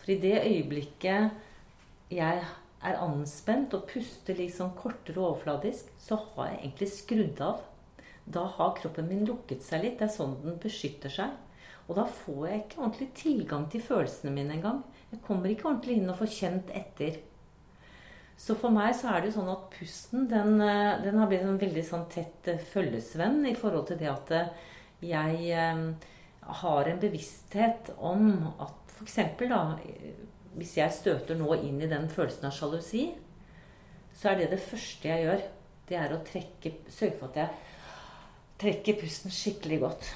[0.01, 2.43] For i det øyeblikket jeg
[2.81, 7.63] er anspent og puster liksom kortere og overfladisk, så har jeg egentlig skrudd av.
[8.25, 9.99] Da har kroppen min lukket seg litt.
[10.01, 11.35] Det er sånn den beskytter seg.
[11.89, 14.85] Og da får jeg ikke ordentlig tilgang til følelsene mine engang.
[15.11, 17.19] Jeg kommer ikke ordentlig inn og får kjent etter.
[18.41, 21.45] Så for meg så er det jo sånn at pusten den, eh, den har blitt
[21.45, 24.55] en veldig sånn tett eh, følgesvenn i forhold til det at eh,
[25.05, 25.59] jeg
[26.61, 29.17] har en bevissthet om at f.eks.
[29.49, 29.61] da
[30.57, 33.07] Hvis jeg støter nå inn i den følelsen av sjalusi,
[34.17, 35.45] så er det det første jeg gjør.
[35.89, 37.51] Det er å trekke, sørge for at jeg
[38.61, 40.11] trekker pusten skikkelig godt.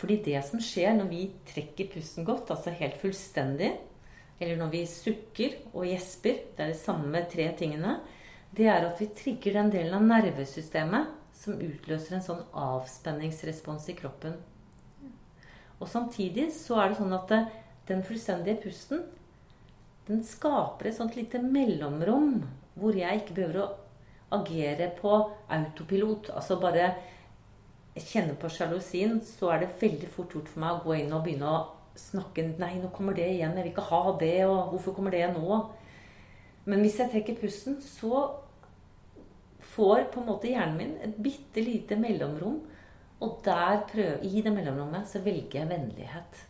[0.00, 3.74] Fordi det som skjer når vi trekker pusten godt, altså helt fullstendig,
[4.40, 7.98] eller når vi sukker og gjesper, det er de samme tre tingene,
[8.54, 13.96] det er at vi trigger den delen av nervesystemet som utløser en sånn avspenningsrespons i
[13.98, 14.36] kroppen.
[15.80, 17.32] Og samtidig så er det sånn at
[17.88, 19.02] den fullstendige pusten
[20.08, 22.42] den skaper et sånt lite mellomrom
[22.78, 23.72] hvor jeg ikke behøver å
[24.34, 25.12] agere på
[25.52, 26.30] autopilot.
[26.34, 26.90] Altså bare
[27.94, 31.24] kjenne på sjalusien, så er det veldig fort gjort for meg å gå inn og
[31.24, 31.62] begynne å
[31.96, 33.54] snakke Nei, nå kommer det igjen.
[33.56, 34.46] Jeg vil ikke ha det.
[34.46, 35.60] Og hvorfor kommer det nå?
[36.66, 38.30] Men hvis jeg trekker pusten, så
[39.74, 42.60] får på en måte hjernen min et bitte lite mellomrom.
[43.24, 46.42] Og der prøver, i det mellomrommet så velger jeg vennlighet.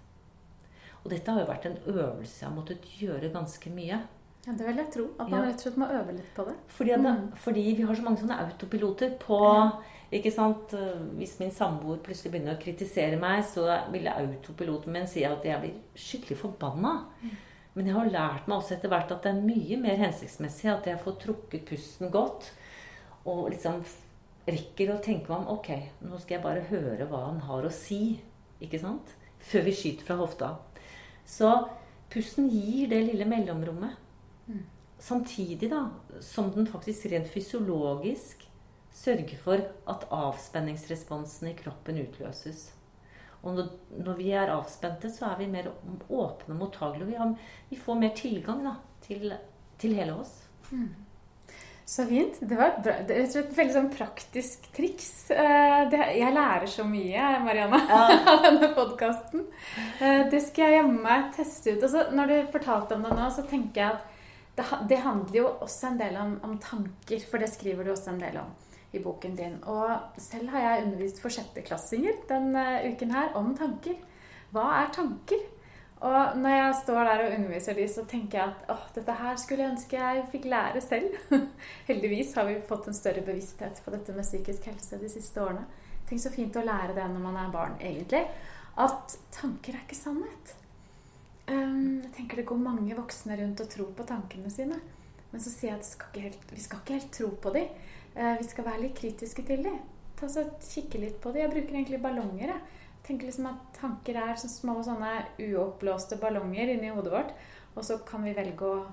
[1.04, 4.00] Og dette har jo vært en øvelse jeg har måttet gjøre ganske mye.
[4.46, 5.04] Ja, Det vil jeg tro.
[5.18, 5.46] At man Ja.
[5.48, 6.54] rett og slett må øve litt på det.
[6.68, 7.33] Fordi, det, Mm.
[7.37, 9.38] fordi vi har så mange sånne autopiloter på
[10.14, 10.74] ikke sant?
[11.18, 15.61] Hvis min samboer plutselig begynner å kritisere meg, så vil autopiloten min si at jeg
[15.62, 16.94] blir skikkelig forbanna.
[17.74, 20.87] Men jeg har lært meg også etter hvert at det er mye mer hensiktsmessig at
[20.87, 22.53] jeg får trukket pusten godt.
[23.27, 23.81] Og liksom
[24.46, 25.70] rekker å tenke meg om Ok,
[26.05, 28.20] nå skal jeg bare høre hva han har å si.
[28.62, 29.16] Ikke sant?
[29.44, 30.55] Før vi skyter fra hofta.
[31.27, 31.50] Så
[32.12, 33.98] pusten gir det lille mellomrommet.
[35.05, 35.88] Samtidig da,
[36.22, 38.46] som den faktisk rent fysiologisk
[38.94, 42.68] sørger for at avspenningsresponsen i kroppen utløses.
[43.44, 45.66] Og når, vi er avspente, så er vi mer
[46.09, 47.11] åpne og mottagelige.
[47.11, 49.35] Vi, vi får mer tilgang da, til,
[49.80, 50.38] til hele oss.
[51.85, 52.38] Så fint.
[52.40, 55.11] Det var bra, det er et veldig sånn praktisk triks.
[55.35, 57.83] Eh, Det, jeg lærer så mye, Marianne,
[58.30, 59.44] av denne podkasten.
[60.33, 61.85] Det skal jeg hjemme meg teste ut.
[61.85, 64.11] Altså, når du fortalte om det nå, så tenker jeg at
[64.57, 67.28] det, det handler jo også en del om, om tanker.
[67.28, 68.54] For det skriver du også en del om
[68.94, 69.59] i boken din.
[69.70, 73.98] Og selv har jeg undervist for sjetteklassinger denne uken her om tanker.
[74.54, 75.42] Hva er tanker?
[76.04, 79.38] Og når jeg står der og underviser de, så tenker jeg at åh, dette her
[79.40, 81.14] skulle jeg ønske jeg fikk lære selv.
[81.88, 85.64] Heldigvis har vi fått en større bevissthet på dette med psykisk helse de siste årene.
[86.04, 88.26] Tenk så fint å lære det når man er barn, egentlig.
[88.76, 90.54] At tanker er ikke sannhet.
[91.48, 94.80] Um, jeg tenker det går mange voksne rundt og tror på tankene sine.
[95.33, 97.72] Men så sier jeg at skal helt, vi skal ikke helt tro på dem.
[98.14, 99.79] Eh, vi skal være litt kritiske til dem.
[100.18, 101.42] Ta så Kikke litt på dem.
[101.44, 102.55] Jeg bruker egentlig ballonger.
[102.55, 107.35] Jeg tenker liksom at tanker er så små sånne uoppblåste ballonger inni hodet vårt.
[107.74, 108.85] Og så kan vi velge å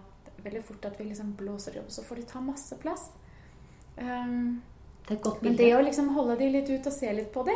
[0.41, 3.11] Veldig fort at vi liksom blåser dem opp, så får de ta masse plass.
[3.97, 4.61] Um,
[5.05, 7.31] Det er et godt men det å liksom holde de litt ut og se litt
[7.33, 7.53] på de,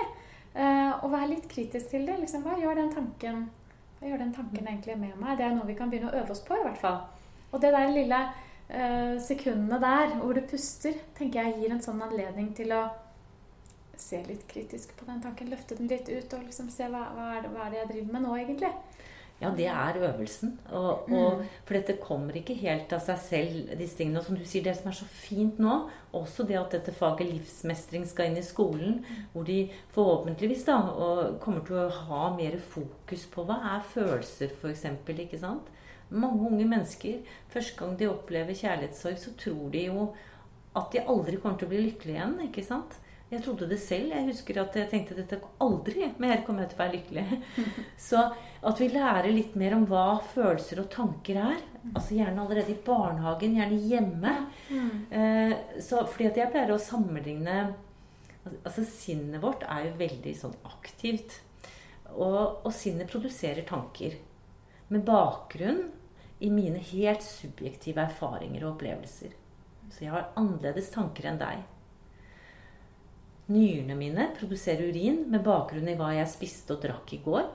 [0.53, 3.39] uh, og være litt kritisk til det liksom, Hva gjør den tanken
[3.97, 5.37] Hva gjør den tanken egentlig med meg?
[5.39, 6.99] Det er noe vi kan begynne å øve oss på, i hvert fall.
[7.51, 8.21] Og det der lille
[8.67, 12.85] sekundene der hvor du puster, tenker jeg gir en sånn anledning til å
[13.97, 15.51] se litt kritisk på den tanken.
[15.51, 17.91] Løfte den litt ut og liksom se hva, hva, er det, hva er det jeg
[17.93, 18.73] driver med nå, egentlig.
[19.41, 20.53] Ja, det er øvelsen.
[20.71, 24.21] Og, og, for dette kommer ikke helt av seg selv, disse tingene.
[24.21, 25.73] Og som du sier, det som er så fint nå,
[26.15, 29.01] også det at dette faget livsmestring skal inn i skolen,
[29.33, 30.79] hvor de forhåpentligvis da,
[31.43, 34.87] kommer til å ha mer fokus på hva er følelser, f.eks.
[35.25, 35.67] Ikke sant?
[36.15, 40.09] Mange unge mennesker, første gang de opplever kjærlighetssorg, så tror de jo
[40.75, 42.37] at de aldri kommer til å bli lykkelige igjen.
[42.47, 42.97] ikke sant?
[43.31, 44.11] Jeg trodde det selv.
[44.13, 47.39] Jeg husker at jeg tenkte dette aldri mer kommer jeg til å være lykkelig.
[48.07, 48.21] Så
[48.65, 51.63] at vi lærer litt mer om hva følelser og tanker er.
[51.93, 54.35] Altså Gjerne allerede i barnehagen, gjerne hjemme.
[55.09, 57.57] Eh, så, fordi at jeg pleier å sammenligne
[58.45, 61.39] Altså Sinnet vårt er jo veldig sånn aktivt.
[62.13, 64.19] Og, og sinnet produserer tanker.
[64.93, 65.81] Med bakgrunn
[66.39, 69.31] i mine helt subjektive erfaringer og opplevelser.
[69.91, 71.63] Så jeg har annerledes tanker enn deg.
[73.45, 77.47] Nyrene mine produserer urin med bakgrunn i hva jeg spiste og drakk i går.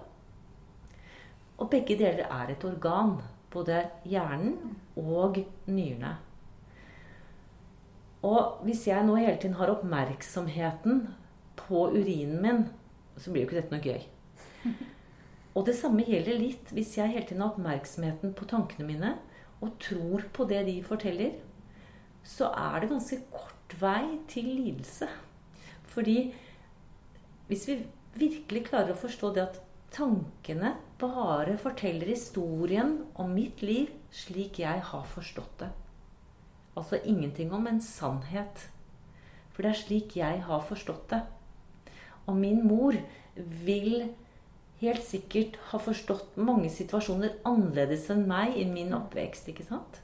[1.60, 3.18] Og begge deler er et organ.
[3.50, 6.12] Både hjernen og nyrene.
[8.22, 11.02] Og hvis jeg nå hele tiden har oppmerksomheten
[11.58, 12.62] på urinen min,
[13.16, 14.04] så blir jo ikke dette noe gøy.
[15.60, 19.10] Og det samme gjelder litt hvis jeg hele tiden har oppmerksomheten på tankene mine
[19.60, 21.34] og tror på det de forteller,
[22.24, 25.08] så er det ganske kort vei til lidelse.
[25.92, 26.30] Fordi
[27.50, 27.76] hvis vi
[28.16, 29.58] virkelig klarer å forstå det at
[29.92, 35.70] tankene bare forteller historien om mitt liv slik jeg har forstått det.
[36.78, 38.64] Altså ingenting om en sannhet.
[39.52, 41.20] For det er slik jeg har forstått det.
[42.24, 42.96] Og min mor
[43.36, 44.08] vil
[44.80, 49.48] helt sikkert har forstått mange situasjoner annerledes enn meg i min oppvekst.
[49.48, 50.00] ikke sant?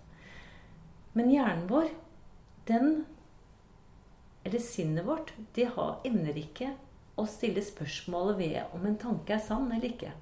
[1.17, 1.93] Men hjernen vår,
[2.69, 3.05] den
[4.47, 6.69] Eller sinnet vårt, de har, evner ikke
[7.19, 10.13] å stille spørsmålet ved om en tanke er sann eller ikke.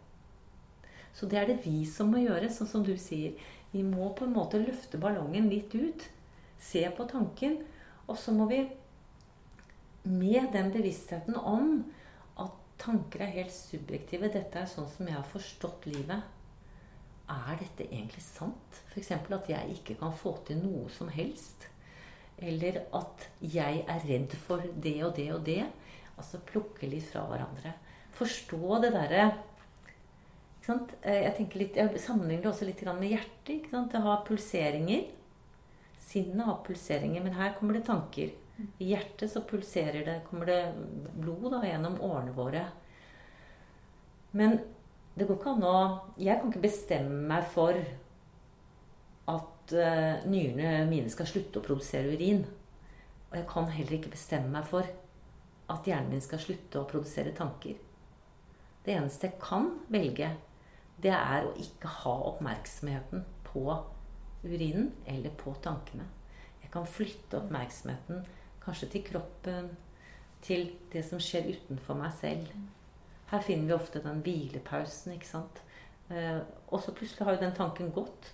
[1.12, 3.36] Så det er det vi som må gjøre, sånn som du sier.
[3.74, 6.06] Vi må på en måte løfte ballongen litt ut.
[6.56, 7.58] Se på tanken.
[8.08, 8.62] Og så må vi
[10.04, 11.84] med den bevisstheten om
[12.84, 16.24] tanker er helt subjektive Dette er sånn som jeg har forstått livet.
[17.30, 18.82] Er dette egentlig sant?
[18.92, 19.12] F.eks.
[19.16, 21.68] at jeg ikke kan få til noe som helst.
[22.36, 25.62] Eller at jeg er redd for det og det og det.
[26.18, 27.72] Altså plukke litt fra hverandre.
[28.14, 29.32] Forstå det derre
[30.64, 33.66] jeg, litt, jeg sammenligner det også litt med hjertet.
[33.68, 35.10] Det har pulseringer.
[36.00, 38.32] Sinnet har pulseringer, men her kommer det tanker.
[38.56, 40.60] I hjertet så pulserer det, kommer det
[41.18, 42.64] blod da, gjennom årene våre.
[44.34, 44.58] Men
[45.14, 45.76] det går ikke an å
[46.18, 47.78] Jeg kan ikke bestemme meg for
[49.30, 52.44] at uh, nyrene mine skal slutte å produsere urin.
[53.30, 54.86] Og jeg kan heller ikke bestemme meg for
[55.72, 57.78] at hjernen min skal slutte å produsere tanker.
[58.84, 60.28] Det eneste jeg kan velge,
[61.00, 63.64] det er å ikke ha oppmerksomheten på
[64.44, 66.04] urinen eller på tankene.
[66.62, 68.26] Jeg kan flytte oppmerksomheten
[68.64, 69.68] kanskje til kroppen,
[70.44, 72.48] til det som skjer utenfor meg selv.
[73.30, 75.60] Her finner vi ofte den hvilepausen, ikke sant.
[76.12, 78.32] Eh, og så plutselig har jo den tanken gått.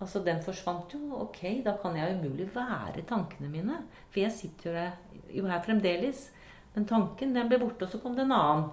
[0.00, 1.00] Altså, Den forsvant jo.
[1.24, 3.78] Ok, da kan jeg umulig være tankene mine.
[4.10, 4.92] For jeg sitter
[5.32, 6.30] jo her fremdeles.
[6.74, 8.66] Men tanken den ble borte, og så kom det en annen.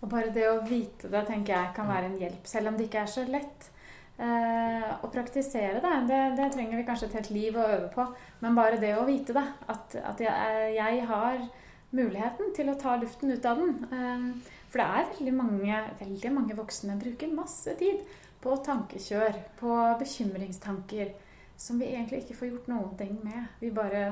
[0.00, 2.88] Og bare det å vite det tenker jeg kan være en hjelp, selv om det
[2.88, 3.70] ikke er så lett.
[4.18, 8.06] Eh, å praktisere det, det, det, trenger vi kanskje et helt liv å øve på.
[8.42, 11.44] Men bare det å vite det, at, at jeg, jeg, har
[11.94, 13.76] muligheten til å ta luften ut av den.
[13.94, 18.02] Eh, for det er veldig mange, veldig mange voksne bruker masse tid
[18.42, 21.14] på tankekjør, på bekymringstanker,
[21.58, 23.48] som vi egentlig ikke får gjort noen ting med.
[23.62, 24.04] Vi bare,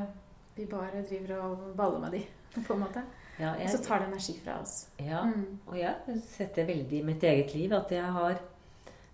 [0.55, 2.27] vi bare driver og baller med de,
[2.66, 3.03] på en måte.
[3.37, 4.85] Ja, jeg, og så tar det energi fra oss.
[5.03, 5.66] Ja, mm.
[5.66, 7.75] og jeg setter veldig i mitt eget liv.
[7.75, 8.38] at jeg har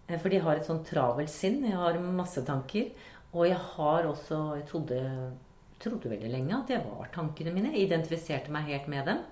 [0.09, 1.63] eh, Fordi jeg har et sånn travelt sinn.
[1.67, 2.93] Jeg har masse tanker.
[3.33, 5.01] Og jeg har også Jeg trodde,
[5.81, 7.73] trodde veldig lenge at jeg var tankene mine.
[7.73, 9.23] Jeg identifiserte meg helt med dem.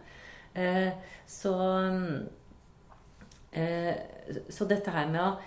[0.55, 0.93] Eh,
[1.27, 1.55] så
[3.53, 3.95] eh,
[4.49, 5.39] Så dette her med å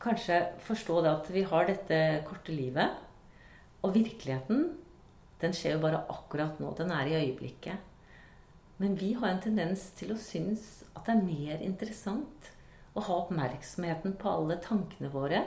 [0.00, 2.96] kanskje forstå det at vi har dette korte livet.
[3.82, 4.66] Og virkeligheten,
[5.40, 6.72] den skjer jo bare akkurat nå.
[6.76, 7.86] Den er i øyeblikket.
[8.80, 12.50] Men vi har en tendens til å synes at det er mer interessant
[13.00, 15.44] å ha oppmerksomheten på alle tankene våre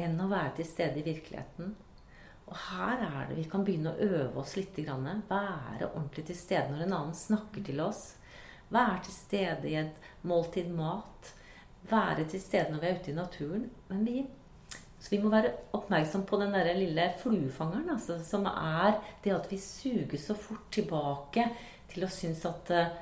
[0.00, 1.74] enn å være til stede i virkeligheten.
[2.48, 4.76] Og her er det vi kan begynne å øve oss litt.
[4.76, 8.02] Være ordentlig til stede når en annen snakker til oss.
[8.72, 11.32] Være til stede i et måltid mat.
[11.88, 13.68] Være til stede når vi er ute i naturen.
[13.88, 14.24] Men vi,
[14.98, 19.48] så vi må være oppmerksom på den der lille fluefangeren, altså, som er det at
[19.52, 21.48] vi suger så fort tilbake
[21.92, 22.92] til å synes at uh,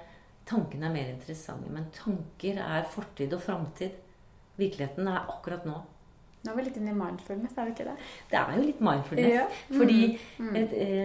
[0.50, 1.70] tankene er mer interessante.
[1.72, 3.96] Men tanker er fortid og framtid.
[4.60, 5.78] Virkeligheten er akkurat nå.
[6.40, 7.96] Nå er vi litt inne i mindfulness, er vi ikke det?
[8.30, 9.34] Det er jo litt mindfulness.
[9.34, 9.46] Ja.
[9.68, 9.76] Mm.
[9.76, 10.46] Fordi mm.
[10.46, 10.60] Mm.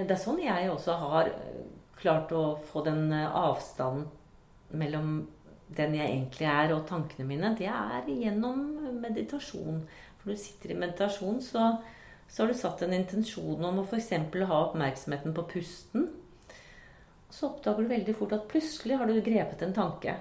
[0.08, 1.64] det er sånn jeg også har eh,
[2.00, 4.08] klart å få den avstanden
[4.76, 5.18] mellom
[5.76, 7.52] den jeg egentlig er, og tankene mine.
[7.58, 8.62] Det er gjennom
[9.02, 9.82] meditasjon.
[10.22, 11.72] For du sitter i meditasjon, så,
[12.30, 14.12] så har du satt en intensjon om å f.eks.
[14.46, 16.08] ha oppmerksomheten på pusten
[17.30, 20.16] så oppdager du veldig fort at plutselig har du grepet en tanke.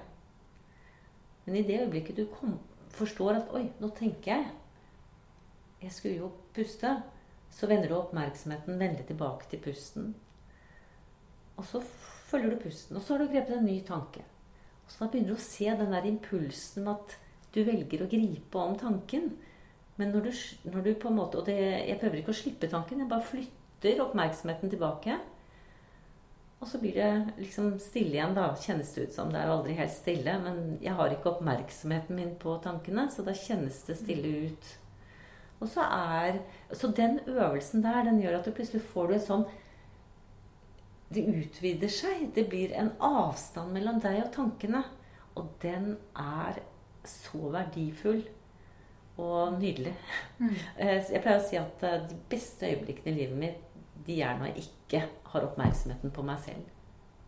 [1.45, 2.59] Men i det øyeblikket du kom,
[2.95, 4.53] forstår at 'oi, nå tenker jeg',
[5.83, 7.03] jeg skulle jo puste,
[7.51, 10.15] så vender du oppmerksomheten veldig tilbake til pusten.
[11.57, 11.81] Og så
[12.31, 14.25] følger du pusten, og så har du grepet en ny tanke.
[14.85, 17.19] Og så da begynner du å se den der impulsen med at
[17.55, 19.31] du velger å gripe om tanken.
[19.97, 20.33] Men når du,
[20.73, 21.55] når du på en måte Og det,
[21.89, 25.19] jeg prøver ikke å slippe tanken, jeg bare flytter oppmerksomheten tilbake.
[26.61, 28.47] Og så blir det liksom stille igjen, da.
[28.57, 29.33] Kjennes det ut som.
[29.33, 30.37] Det er aldri helt stille.
[30.41, 34.71] Men jeg har ikke oppmerksomheten min på tankene, så da kjennes det stille ut.
[35.61, 36.41] Og så er
[36.73, 39.45] Så den øvelsen der, den gjør at du plutselig får du et sånn
[41.15, 42.31] Det utvider seg.
[42.35, 44.85] Det blir en avstand mellom deg og tankene.
[45.37, 46.63] Og den er
[47.05, 48.25] så verdifull
[49.19, 49.95] og nydelig.
[50.39, 50.55] Mm.
[50.79, 53.61] Eh, jeg pleier å si at eh, de beste øyeblikkene i livet mitt
[54.07, 55.03] de er når jeg ikke
[55.35, 56.71] har oppmerksomheten på meg selv.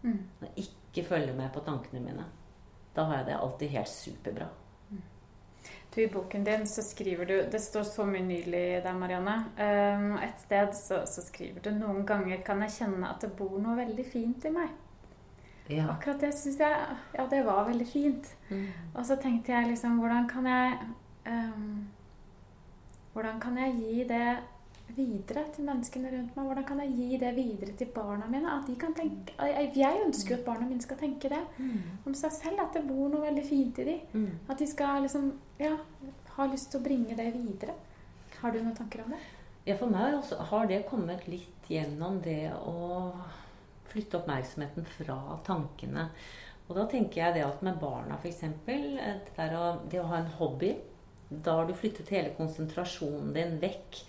[0.02, 0.22] Mm.
[0.40, 2.24] Når jeg ikke følger med på tankene mine.
[2.96, 4.46] Da har jeg det alltid helt superbra.
[4.90, 5.02] Mm.
[5.94, 9.36] Du, I boken din så skriver du Det står så mye nydelig der, Marianne.
[9.58, 13.58] Um, et sted så, så, skriver du noen ganger kan jeg kjenne at det bor
[13.60, 14.72] noe veldig fint i meg.
[15.68, 15.88] Ja.
[15.90, 18.30] Akkurat det syns jeg Ja, det var veldig fint.
[18.50, 18.68] Mm.
[18.94, 20.76] Og så tenkte jeg liksom Hvordan kan jeg
[21.26, 21.88] um,
[23.12, 24.36] Hvordan kan jeg gi det
[24.94, 26.46] videre til menneskene rundt meg?
[26.48, 28.52] Hvordan kan jeg gi det videre til barna mine?
[28.52, 32.06] At de kan tenke, jeg ønsker jo at barna mine skal tenke det mm.
[32.06, 32.62] om seg selv.
[32.62, 34.04] At det bor noe veldig fint i dem.
[34.12, 34.38] Mm.
[34.48, 35.74] At de skal liksom ja,
[36.36, 37.76] ha lyst til å bringe det videre.
[38.40, 39.20] Har du noen tanker om det?
[39.66, 43.10] Ja, for meg også, har det kommet litt gjennom det å
[43.90, 45.16] flytte oppmerksomheten fra
[45.46, 46.10] tankene.
[46.66, 48.44] Og da tenker jeg det at med barna f.eks.
[48.66, 49.48] Det,
[49.90, 50.72] det å ha en hobby
[51.28, 54.00] Da har du flyttet hele konsentrasjonen din vekk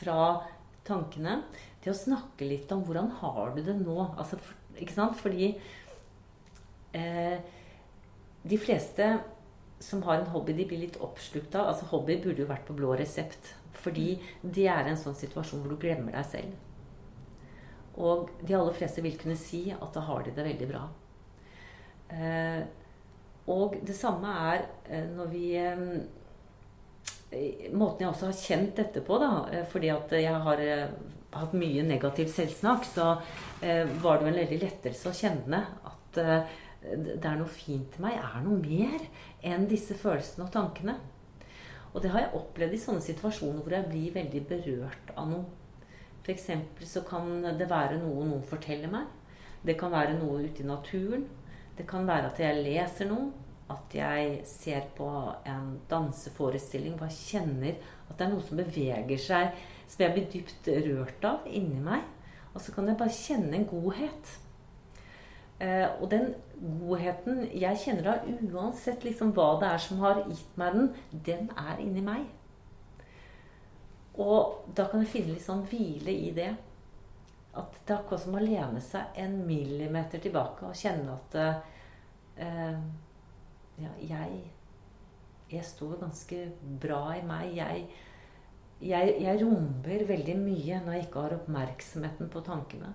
[0.00, 0.42] fra
[0.84, 1.42] tankene.
[1.84, 3.98] til å snakke litt om hvordan har du det nå.
[4.16, 4.38] Altså,
[4.80, 5.18] ikke sant?
[5.20, 5.50] Fordi
[6.96, 7.38] eh,
[8.42, 9.08] de fleste
[9.84, 12.76] som har en hobby, de blir litt oppslukt av altså Hobby burde jo vært på
[12.78, 13.52] blå resept.
[13.84, 16.54] Fordi det er en sånn situasjon hvor du glemmer deg selv.
[18.00, 20.84] Og de aller fleste vil kunne si at da har de det veldig bra.
[22.14, 22.62] Eh,
[23.52, 25.84] og det samme er eh, når vi eh,
[27.74, 30.92] Måten jeg også har kjent dette på, da, eh, fordi at jeg har eh,
[31.34, 33.08] hatt mye negativ selvsnakk, så
[33.62, 36.20] eh, var det jo en veldig lettelse å kjenne at
[36.84, 39.02] det er noe fint i meg, er noe mer
[39.42, 40.94] enn disse følelsene og tankene.
[41.94, 45.46] Og det har jeg opplevd i sånne situasjoner hvor jeg blir veldig berørt av noe.
[46.24, 46.46] F.eks.
[46.88, 49.08] så kan det være noe noen forteller meg.
[49.64, 51.26] Det kan være noe ute i naturen.
[51.76, 53.30] Det kan være at jeg leser noe.
[53.72, 55.08] At jeg ser på
[55.48, 57.78] en danseforestilling og kjenner
[58.10, 62.04] at det er noe som beveger seg, som jeg blir dypt rørt av inni meg.
[62.52, 64.34] Og så kan jeg bare kjenne en godhet.
[65.64, 66.34] Eh, og den
[66.82, 70.88] godheten jeg kjenner da, uansett liksom hva det er som har gitt meg den,
[71.26, 72.26] den er inni meg.
[74.20, 76.52] Og da kan jeg finne litt sånn hvile i det.
[77.54, 82.78] At det er akkurat som å lene seg en millimeter tilbake og kjenne at eh,
[83.80, 84.40] ja, jeg,
[85.50, 86.40] jeg står ganske
[86.82, 87.54] bra i meg.
[87.56, 87.86] Jeg,
[88.84, 92.92] jeg, jeg rommer veldig mye når jeg ikke har oppmerksomheten på tankene.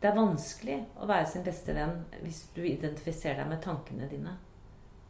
[0.00, 4.36] Det er vanskelig å være sin beste venn hvis du identifiserer deg med tankene dine.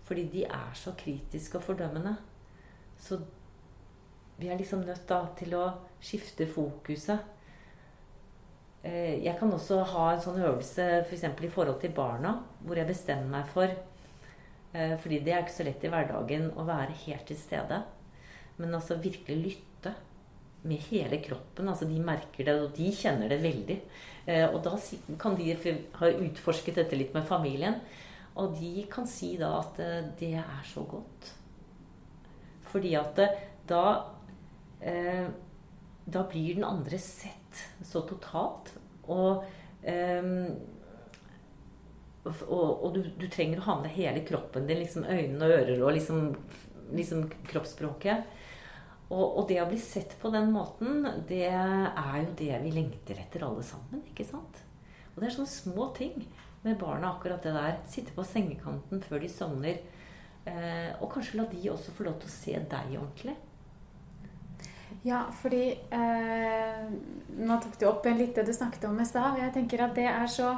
[0.07, 2.15] Fordi de er så kritiske og fordømmende.
[3.03, 3.19] Så
[4.39, 5.65] vi er liksom nødt da til å
[6.03, 7.19] skifte fokuset.
[8.87, 11.27] Eh, jeg kan også ha en sånn øvelse f.eks.
[11.35, 13.73] For i forhold til barna, hvor jeg bestemmer meg for
[15.01, 17.79] Fordi det er ikke så lett i hverdagen å være helt til stede.
[18.59, 19.93] Men altså virkelig lytte
[20.67, 21.69] med hele kroppen.
[21.69, 23.79] altså De merker det, og de kjenner det veldig.
[24.27, 24.75] Eh, og da
[25.21, 25.55] kan de
[26.01, 27.79] ha utforsket dette litt med familien.
[28.37, 31.33] Og de kan si da at eh, det er så godt.
[32.73, 33.87] Fordi at eh, da
[36.07, 38.69] Da blir den andre sett så totalt.
[39.11, 39.43] Og,
[42.27, 45.55] og, og du, du, trenger å ha med deg hele kroppen din, liksom øynene og
[45.61, 46.31] ører og liksom,
[46.97, 48.33] liksom kroppsspråket.
[49.07, 53.21] Og, og, det å bli sett på den måten, det er jo det vi lengter
[53.23, 54.03] etter alle sammen.
[54.11, 54.63] ikke sant?
[55.15, 56.27] Og det er sånne små ting
[56.65, 57.79] med barna, akkurat det der.
[57.89, 59.79] Sitte på sengekanten før de sovner.
[60.47, 63.37] Eh, og kanskje la de også få lov til å se deg ordentlig.
[65.07, 65.65] Ja, fordi
[65.95, 66.87] eh,
[67.37, 69.39] Nå tok du opp litt det du snakket om i stad.
[69.39, 70.55] Jeg tenker at det er så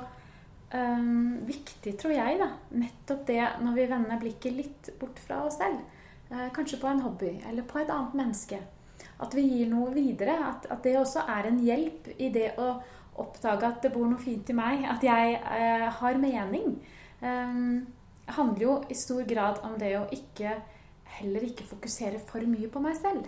[0.74, 1.06] eh,
[1.48, 2.50] viktig, tror jeg, da.
[2.78, 5.80] Nettopp det når vi vender blikket litt bort fra oss selv.
[6.30, 8.60] Eh, kanskje på en hobby eller på et annet menneske.
[9.18, 10.36] At vi gir noe videre.
[10.50, 12.72] At, at, det også er en hjelp i det å
[13.18, 14.84] oppdage at det bor noe fint i meg.
[14.90, 16.76] At jeg eh, har mening.
[17.18, 17.86] Um,
[18.30, 20.52] handler jo i stor grad om det å ikke,
[21.18, 23.26] heller ikke fokusere for mye på meg selv.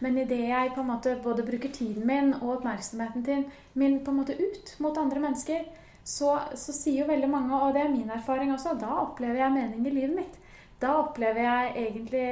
[0.00, 3.46] Men idet jeg på en måte både bruker tiden min og oppmerksomheten
[3.78, 5.64] min på en måte ut mot andre mennesker,
[6.10, 9.56] så, så sier jo veldig mange, og det er min erfaring også, da opplever jeg
[9.56, 10.40] mening i livet mitt
[10.80, 12.28] da opplever jeg egentlig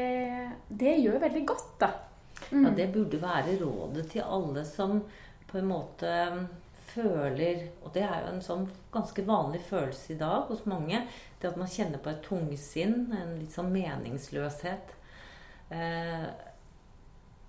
[0.80, 1.90] Det gjør veldig godt, da.
[2.50, 2.64] Mm.
[2.64, 5.02] Ja, det burde være rådet til alle som
[5.48, 6.12] på en måte
[6.88, 11.02] føler Og det er jo en sånn ganske vanlig følelse i dag hos mange.
[11.40, 14.94] Det at man kjenner på et tungsinn, en litt sånn meningsløshet.
[15.74, 16.24] Eh,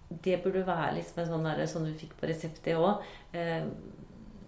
[0.09, 3.07] det burde være liksom en sånn derre som du fikk på resept, det òg.
[3.31, 3.65] Eh,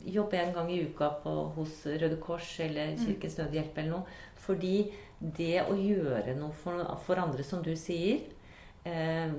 [0.06, 3.06] jobbe en gang i uka på, hos Røde Kors eller mm.
[3.06, 4.20] Kirkens Nødhjelp eller noe.
[4.42, 4.76] Fordi
[5.22, 8.24] det å gjøre noe for, for andre, som du sier
[8.90, 9.34] eh,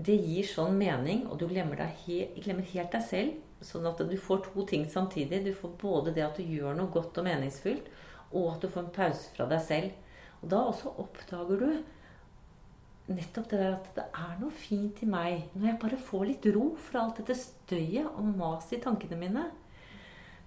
[0.00, 3.46] Det gir sånn mening, og du glemmer, he, glemmer, helt deg selv.
[3.60, 5.42] Sånn at du får to ting samtidig.
[5.44, 7.90] Du får både det at du gjør noe godt og meningsfylt,
[8.30, 10.14] og at du får en pause fra deg selv.
[10.40, 11.72] Og da også oppdager du
[13.10, 16.48] nettopp det der at det er noe fint i meg når jeg bare får litt
[16.54, 19.44] ro fra alt dette støyet og maset i tankene mine.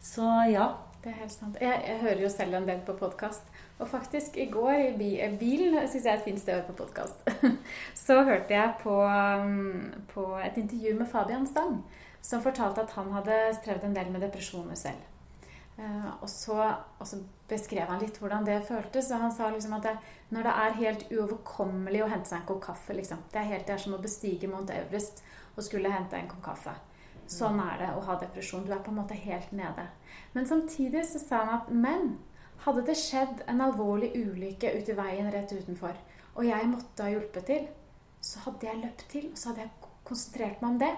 [0.04, 0.72] Så ja.
[1.04, 1.58] Det er helt sant.
[1.60, 3.50] Jeg, jeg hører jo selv en del på podkast.
[3.84, 6.70] Og faktisk, i går i bilen bil syns jeg er et fint sted å høre
[6.70, 7.26] på podkast.
[8.06, 11.82] Så hørte jeg på, um, på, et intervju med Fabian Stang,
[12.24, 15.04] som fortalte at han hadde strevd en del med depresjoner selv.
[15.78, 16.58] Eh, og, så,
[17.00, 17.18] og, så,
[17.50, 19.12] beskrev han litt hvordan det føltes.
[19.12, 19.94] Og han sa liksom at det,
[20.34, 23.68] når det er helt uoverkommelig å hente seg en kopp kaffe liksom, Det er helt
[23.68, 26.74] det er som å bestige Mount Everest og skulle hente en kopp kaffe.
[27.30, 28.66] Sånn er det å ha depresjon.
[28.66, 29.88] Du er på en måte helt nede.
[30.34, 32.16] Men samtidig så sa han at men
[32.66, 35.98] hadde det skjedd en alvorlig ulykke ute i veien rett utenfor,
[36.34, 37.66] og jeg måtte ha hjulpet til,
[38.24, 40.94] så hadde jeg løpt til, og så hadde jeg konsentrert meg om det.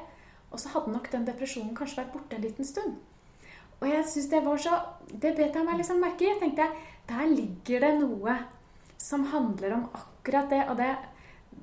[0.53, 2.99] Og så hadde nok den depresjonen kanskje vært borte en liten stund.
[3.81, 4.77] Og jeg synes det var så
[5.11, 6.31] Det bet jeg meg liksom merke i.
[6.31, 6.69] Jeg tenkte
[7.05, 8.33] der ligger det noe
[8.97, 10.63] som handler om akkurat det.
[10.71, 10.89] Og det,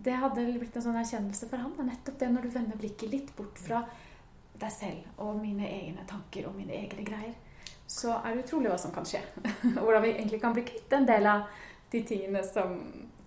[0.07, 1.75] det hadde blitt en sånn erkjennelse for ham.
[1.89, 3.83] Nettopp det når du vender blikket litt bort fra
[4.63, 7.35] deg selv og mine egne tanker og mine egne greier,
[7.91, 9.21] så er det utrolig hva som kan skje.
[9.83, 11.49] Hvordan vi egentlig kan bli kvitt en del av
[11.93, 12.79] de tingene som,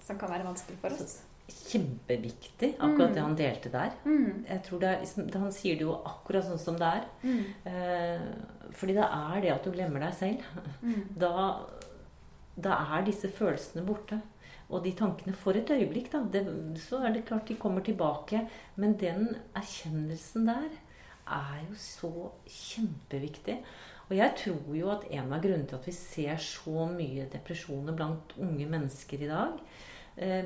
[0.06, 3.26] som kan være vanskelig for oss kjempeviktig, akkurat det mm.
[3.26, 3.96] han delte der.
[4.06, 4.46] Mm.
[4.48, 7.04] Jeg tror det er, liksom, Han sier det jo akkurat sånn som det er.
[7.22, 7.42] Mm.
[7.72, 10.48] Eh, fordi det er det at du glemmer deg selv.
[11.26, 11.34] Da,
[12.56, 14.22] da, er disse følelsene borte.
[14.74, 16.46] Og de tankene for et øyeblikk, da, det,
[16.82, 18.48] så er det klart de kommer tilbake.
[18.82, 20.72] Men den erkjennelsen der
[21.26, 22.14] er jo så
[22.50, 23.60] kjempeviktig.
[24.06, 27.96] Og jeg tror jo at en av grunnene til at vi ser så mye depresjoner
[27.98, 29.58] blant unge mennesker i dag,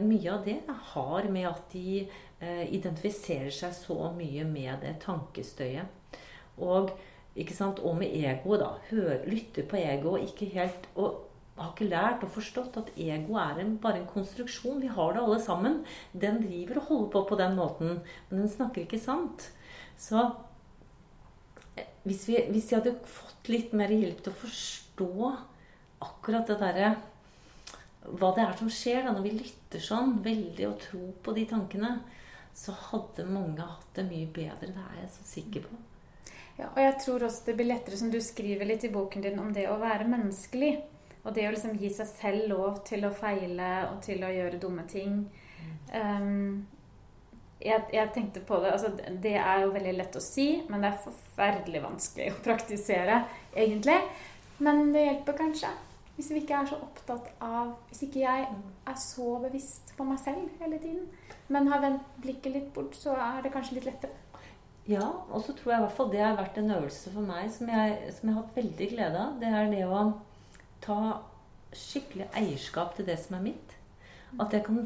[0.02, 0.58] mye av det
[0.94, 6.18] har med at de eh, identifiserer seg så mye med det tankestøyet.
[6.60, 6.92] Og,
[7.38, 8.74] og med ego, da.
[8.90, 11.26] Hør, lytter på egoet ikke helt og
[11.60, 14.82] har ikke lært og forstått at ego er en, bare en konstruksjon.
[14.82, 15.82] Vi har det alle sammen.
[16.14, 18.00] Den driver og holder på på den måten,
[18.30, 19.50] men den snakker ikke sant.
[20.00, 20.24] Så
[21.76, 25.32] eh, hvis vi, hvis vi hadde fått litt mer hjelp til å forstå
[26.10, 26.94] akkurat det derre
[28.18, 31.46] hva det er som skjer da når vi lytter sånn veldig og tror på de
[31.50, 31.92] tankene,
[32.56, 34.72] så hadde mange hatt det mye bedre.
[34.74, 35.80] Det er jeg så sikker på.
[36.60, 39.40] Ja, og jeg tror også det blir lettere, som du skriver litt i boken din,
[39.40, 40.74] om det å være menneskelig.
[41.24, 44.60] Og det å liksom gi seg selv lov til å feile og til å gjøre
[44.60, 45.22] dumme ting.
[45.94, 46.66] Um,
[47.60, 50.94] jeg, jeg, tenkte på det altså Det er jo veldig lett å si, men det
[50.94, 53.22] er forferdelig vanskelig å praktisere,
[53.56, 54.00] egentlig.
[54.64, 55.72] Men det hjelper kanskje.
[56.20, 58.48] Hvis vi ikke er så opptatt av Hvis ikke jeg
[58.92, 61.06] er så bevisst på meg selv hele tiden,
[61.48, 64.18] men har vendt blikket litt bort, så er det kanskje litt lettere.
[64.90, 67.48] Ja, og så tror jeg i hvert fall det har vært en øvelse for meg
[67.54, 69.38] som jeg, som jeg har hatt veldig glede av.
[69.40, 70.02] Det er det å
[70.84, 71.00] ta
[71.78, 73.76] skikkelig eierskap til det som er mitt.
[74.44, 74.82] At jeg kan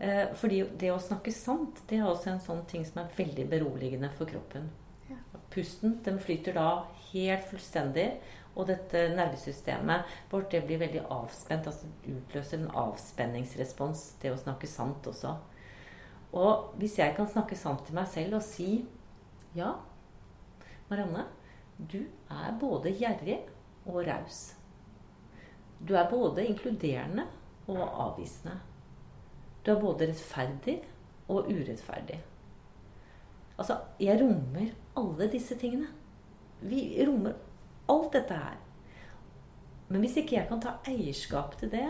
[0.00, 3.48] eh, fordi det å snakke sant, det er også en sånn ting som er veldig
[3.50, 4.70] beroligende for kroppen.
[5.10, 5.20] Ja.
[5.52, 6.70] Pusten den flyter da
[7.10, 8.12] helt fullstendig.
[8.58, 11.66] Og dette nervesystemet vårt det blir veldig avspent.
[11.70, 15.36] altså Utløser en avspenningsrespons, det å snakke sant også.
[16.36, 18.84] Og hvis jeg kan snakke sant til meg selv og si
[19.56, 19.72] Ja,
[20.90, 21.24] Marianne,
[21.78, 23.38] du er både gjerrig
[23.86, 24.40] og raus.
[25.80, 27.24] Du er både inkluderende
[27.68, 28.58] og avvisende.
[29.64, 30.80] Du er både rettferdig
[31.28, 32.18] og urettferdig.
[33.58, 35.88] Altså, jeg rommer alle disse tingene.
[36.60, 37.34] Vi rommer
[37.92, 38.58] alt dette her.
[39.88, 41.88] Men hvis ikke jeg kan ta eierskap til det,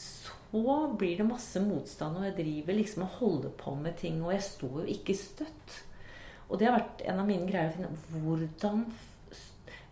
[0.00, 4.32] så blir det masse motstand, og jeg driver liksom og holder på med ting, og
[4.34, 5.76] jeg står jo ikke støtt.
[6.48, 8.84] Og det har vært en av mine greier å finne hvordan,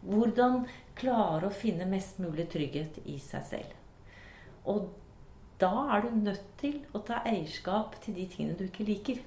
[0.02, 0.62] hvordan
[0.98, 3.76] klare å finne mest mulig trygghet i seg selv.
[4.68, 4.88] Og
[5.62, 9.20] da er du nødt til å ta eierskap til de tingene du ikke liker.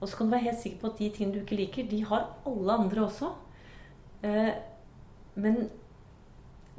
[0.00, 2.02] Og så kan du være helt sikker på at de tingene du ikke liker, de
[2.06, 3.30] har alle andre også.
[5.36, 5.70] Eh, men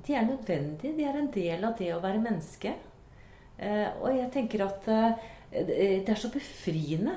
[0.07, 0.95] de er nødvendige.
[0.97, 2.73] De er en del av det å være menneske.
[3.57, 7.15] Eh, og jeg tenker at eh, det er så befriende.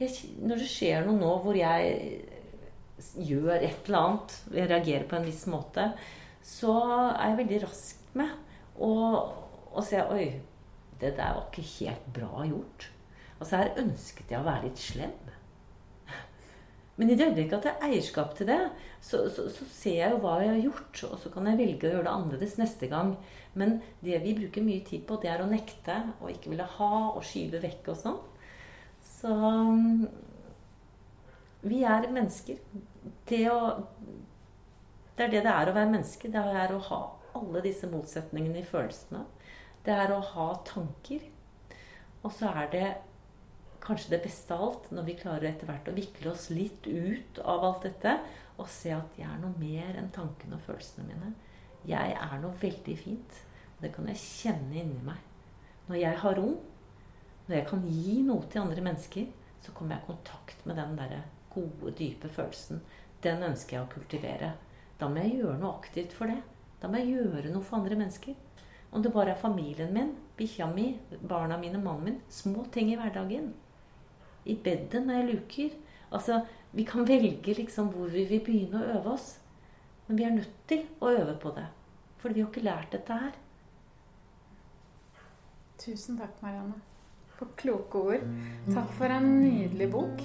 [0.00, 2.24] når det skjer noe nå hvor jeg
[3.16, 5.92] gjør et eller annet, jeg reagerer på en viss måte,
[6.42, 6.74] så
[7.14, 8.32] er jeg veldig rask med
[8.80, 10.26] å se Oi,
[11.00, 12.90] det der var ikke helt bra gjort.
[13.38, 15.30] Altså her ønsket jeg å være litt slem.
[17.00, 18.58] Men i det øyeblikket at jeg har eierskap til det,
[19.00, 21.02] så, så, så, ser jeg jo hva jeg har gjort.
[21.08, 23.14] Og så kan jeg velge å gjøre det annerledes neste gang.
[23.58, 26.92] Men det vi bruker mye tid på, det er å nekte og ikke ville ha
[27.08, 28.20] og skyve vekk og sånn.
[29.10, 29.32] Så
[31.64, 32.60] vi er mennesker.
[33.28, 33.58] Det, å,
[35.16, 36.32] det er det det er å være menneske.
[36.32, 37.02] Det er å ha
[37.40, 39.24] alle disse motsetningene i følelsene.
[39.84, 41.24] Det er å ha tanker.
[42.20, 42.88] Og så er det
[43.80, 47.40] kanskje det beste av alt når vi klarer etter hvert å vikle oss litt ut
[47.40, 48.18] av alt dette
[48.60, 51.32] og se at jeg er noe mer enn tankene og følelsene mine.
[51.88, 53.42] Jeg er noe veldig fint.
[53.76, 55.20] Og det kan jeg kjenne inni meg.
[55.88, 56.56] Når jeg har rom,
[57.46, 59.30] når jeg kan gi noe til andre mennesker,
[59.64, 61.16] så kommer jeg i kontakt med den der
[61.50, 62.82] gode, dype følelsen.
[63.24, 64.52] Den ønsker jeg å kultivere.
[65.00, 66.42] da må jeg gjøre noe aktivt for det.
[66.80, 68.34] Da må jeg gjøre noe for andre mennesker.
[68.92, 72.20] Om det bare er familien min, bikkja mi, barna mine, mannen min.
[72.28, 73.54] Små ting i hverdagen.
[74.44, 75.76] I bedet når jeg luker.
[76.12, 76.40] Altså,
[76.72, 79.30] Vi kan velge liksom hvor vi vil begynne å øve oss.
[80.06, 81.66] Men vi er nødt til å øve på det.
[82.18, 83.38] For vi har ikke lært dette her.
[85.80, 86.76] Tusen takk, Marianne,
[87.38, 88.26] for kloke ord.
[88.68, 90.22] Takk for en nydelig bok.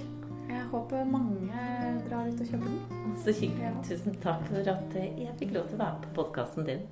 [0.50, 1.62] Jeg håper mange
[2.10, 3.16] drar ut og kjøper den.
[3.24, 3.64] Så hyggelig.
[3.64, 3.72] Ja.
[3.88, 6.84] Tusen takk for at jeg fikk lov til å være på podkasten din.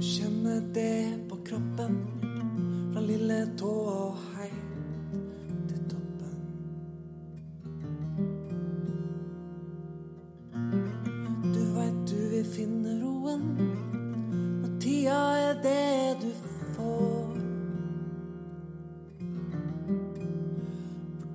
[0.00, 2.00] Du kjenner det på kroppen
[2.94, 4.69] fra lille tå og helt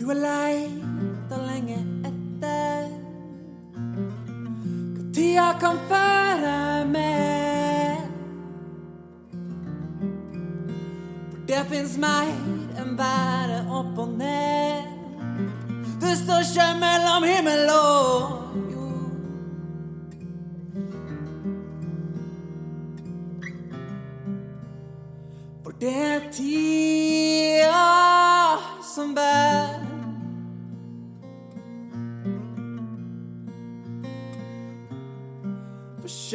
[0.05, 0.44] For du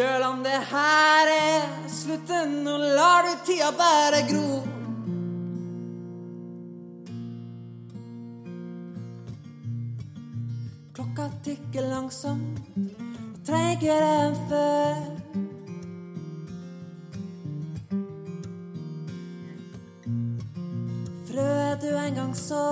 [0.01, 4.62] sjøl om det her er slutten, nå lar du tida bare gro.
[10.96, 15.07] Klokka tikker langsomt og treigere enn før.
[21.28, 22.68] Frøet du en gang så,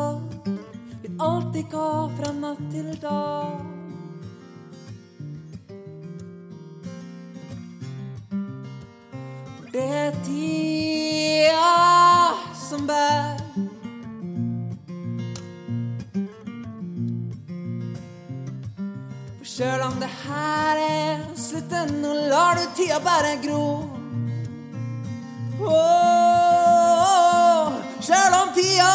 [1.02, 3.77] vil alltid gå fra natt til dag.
[10.24, 11.74] Tida
[12.68, 13.38] som bærer.
[19.38, 23.66] For sjøl om det her er slutten, nå lar du tida bare gro.
[25.58, 26.88] Åh,
[28.08, 28.92] Sjøl om tida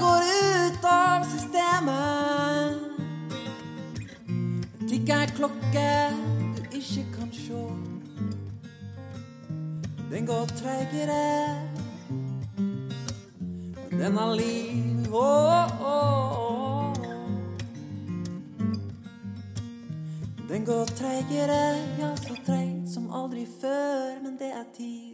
[0.00, 2.80] går ut av systemet,
[4.88, 5.90] tikker ei klokke
[6.56, 7.62] du ikke kan sjå.
[10.10, 11.68] Den går treigere,
[13.90, 15.08] men den har liv.
[15.12, 15.48] Åh.
[20.48, 25.07] Den går treigere, ja, så treig som aldri før, men det er tid.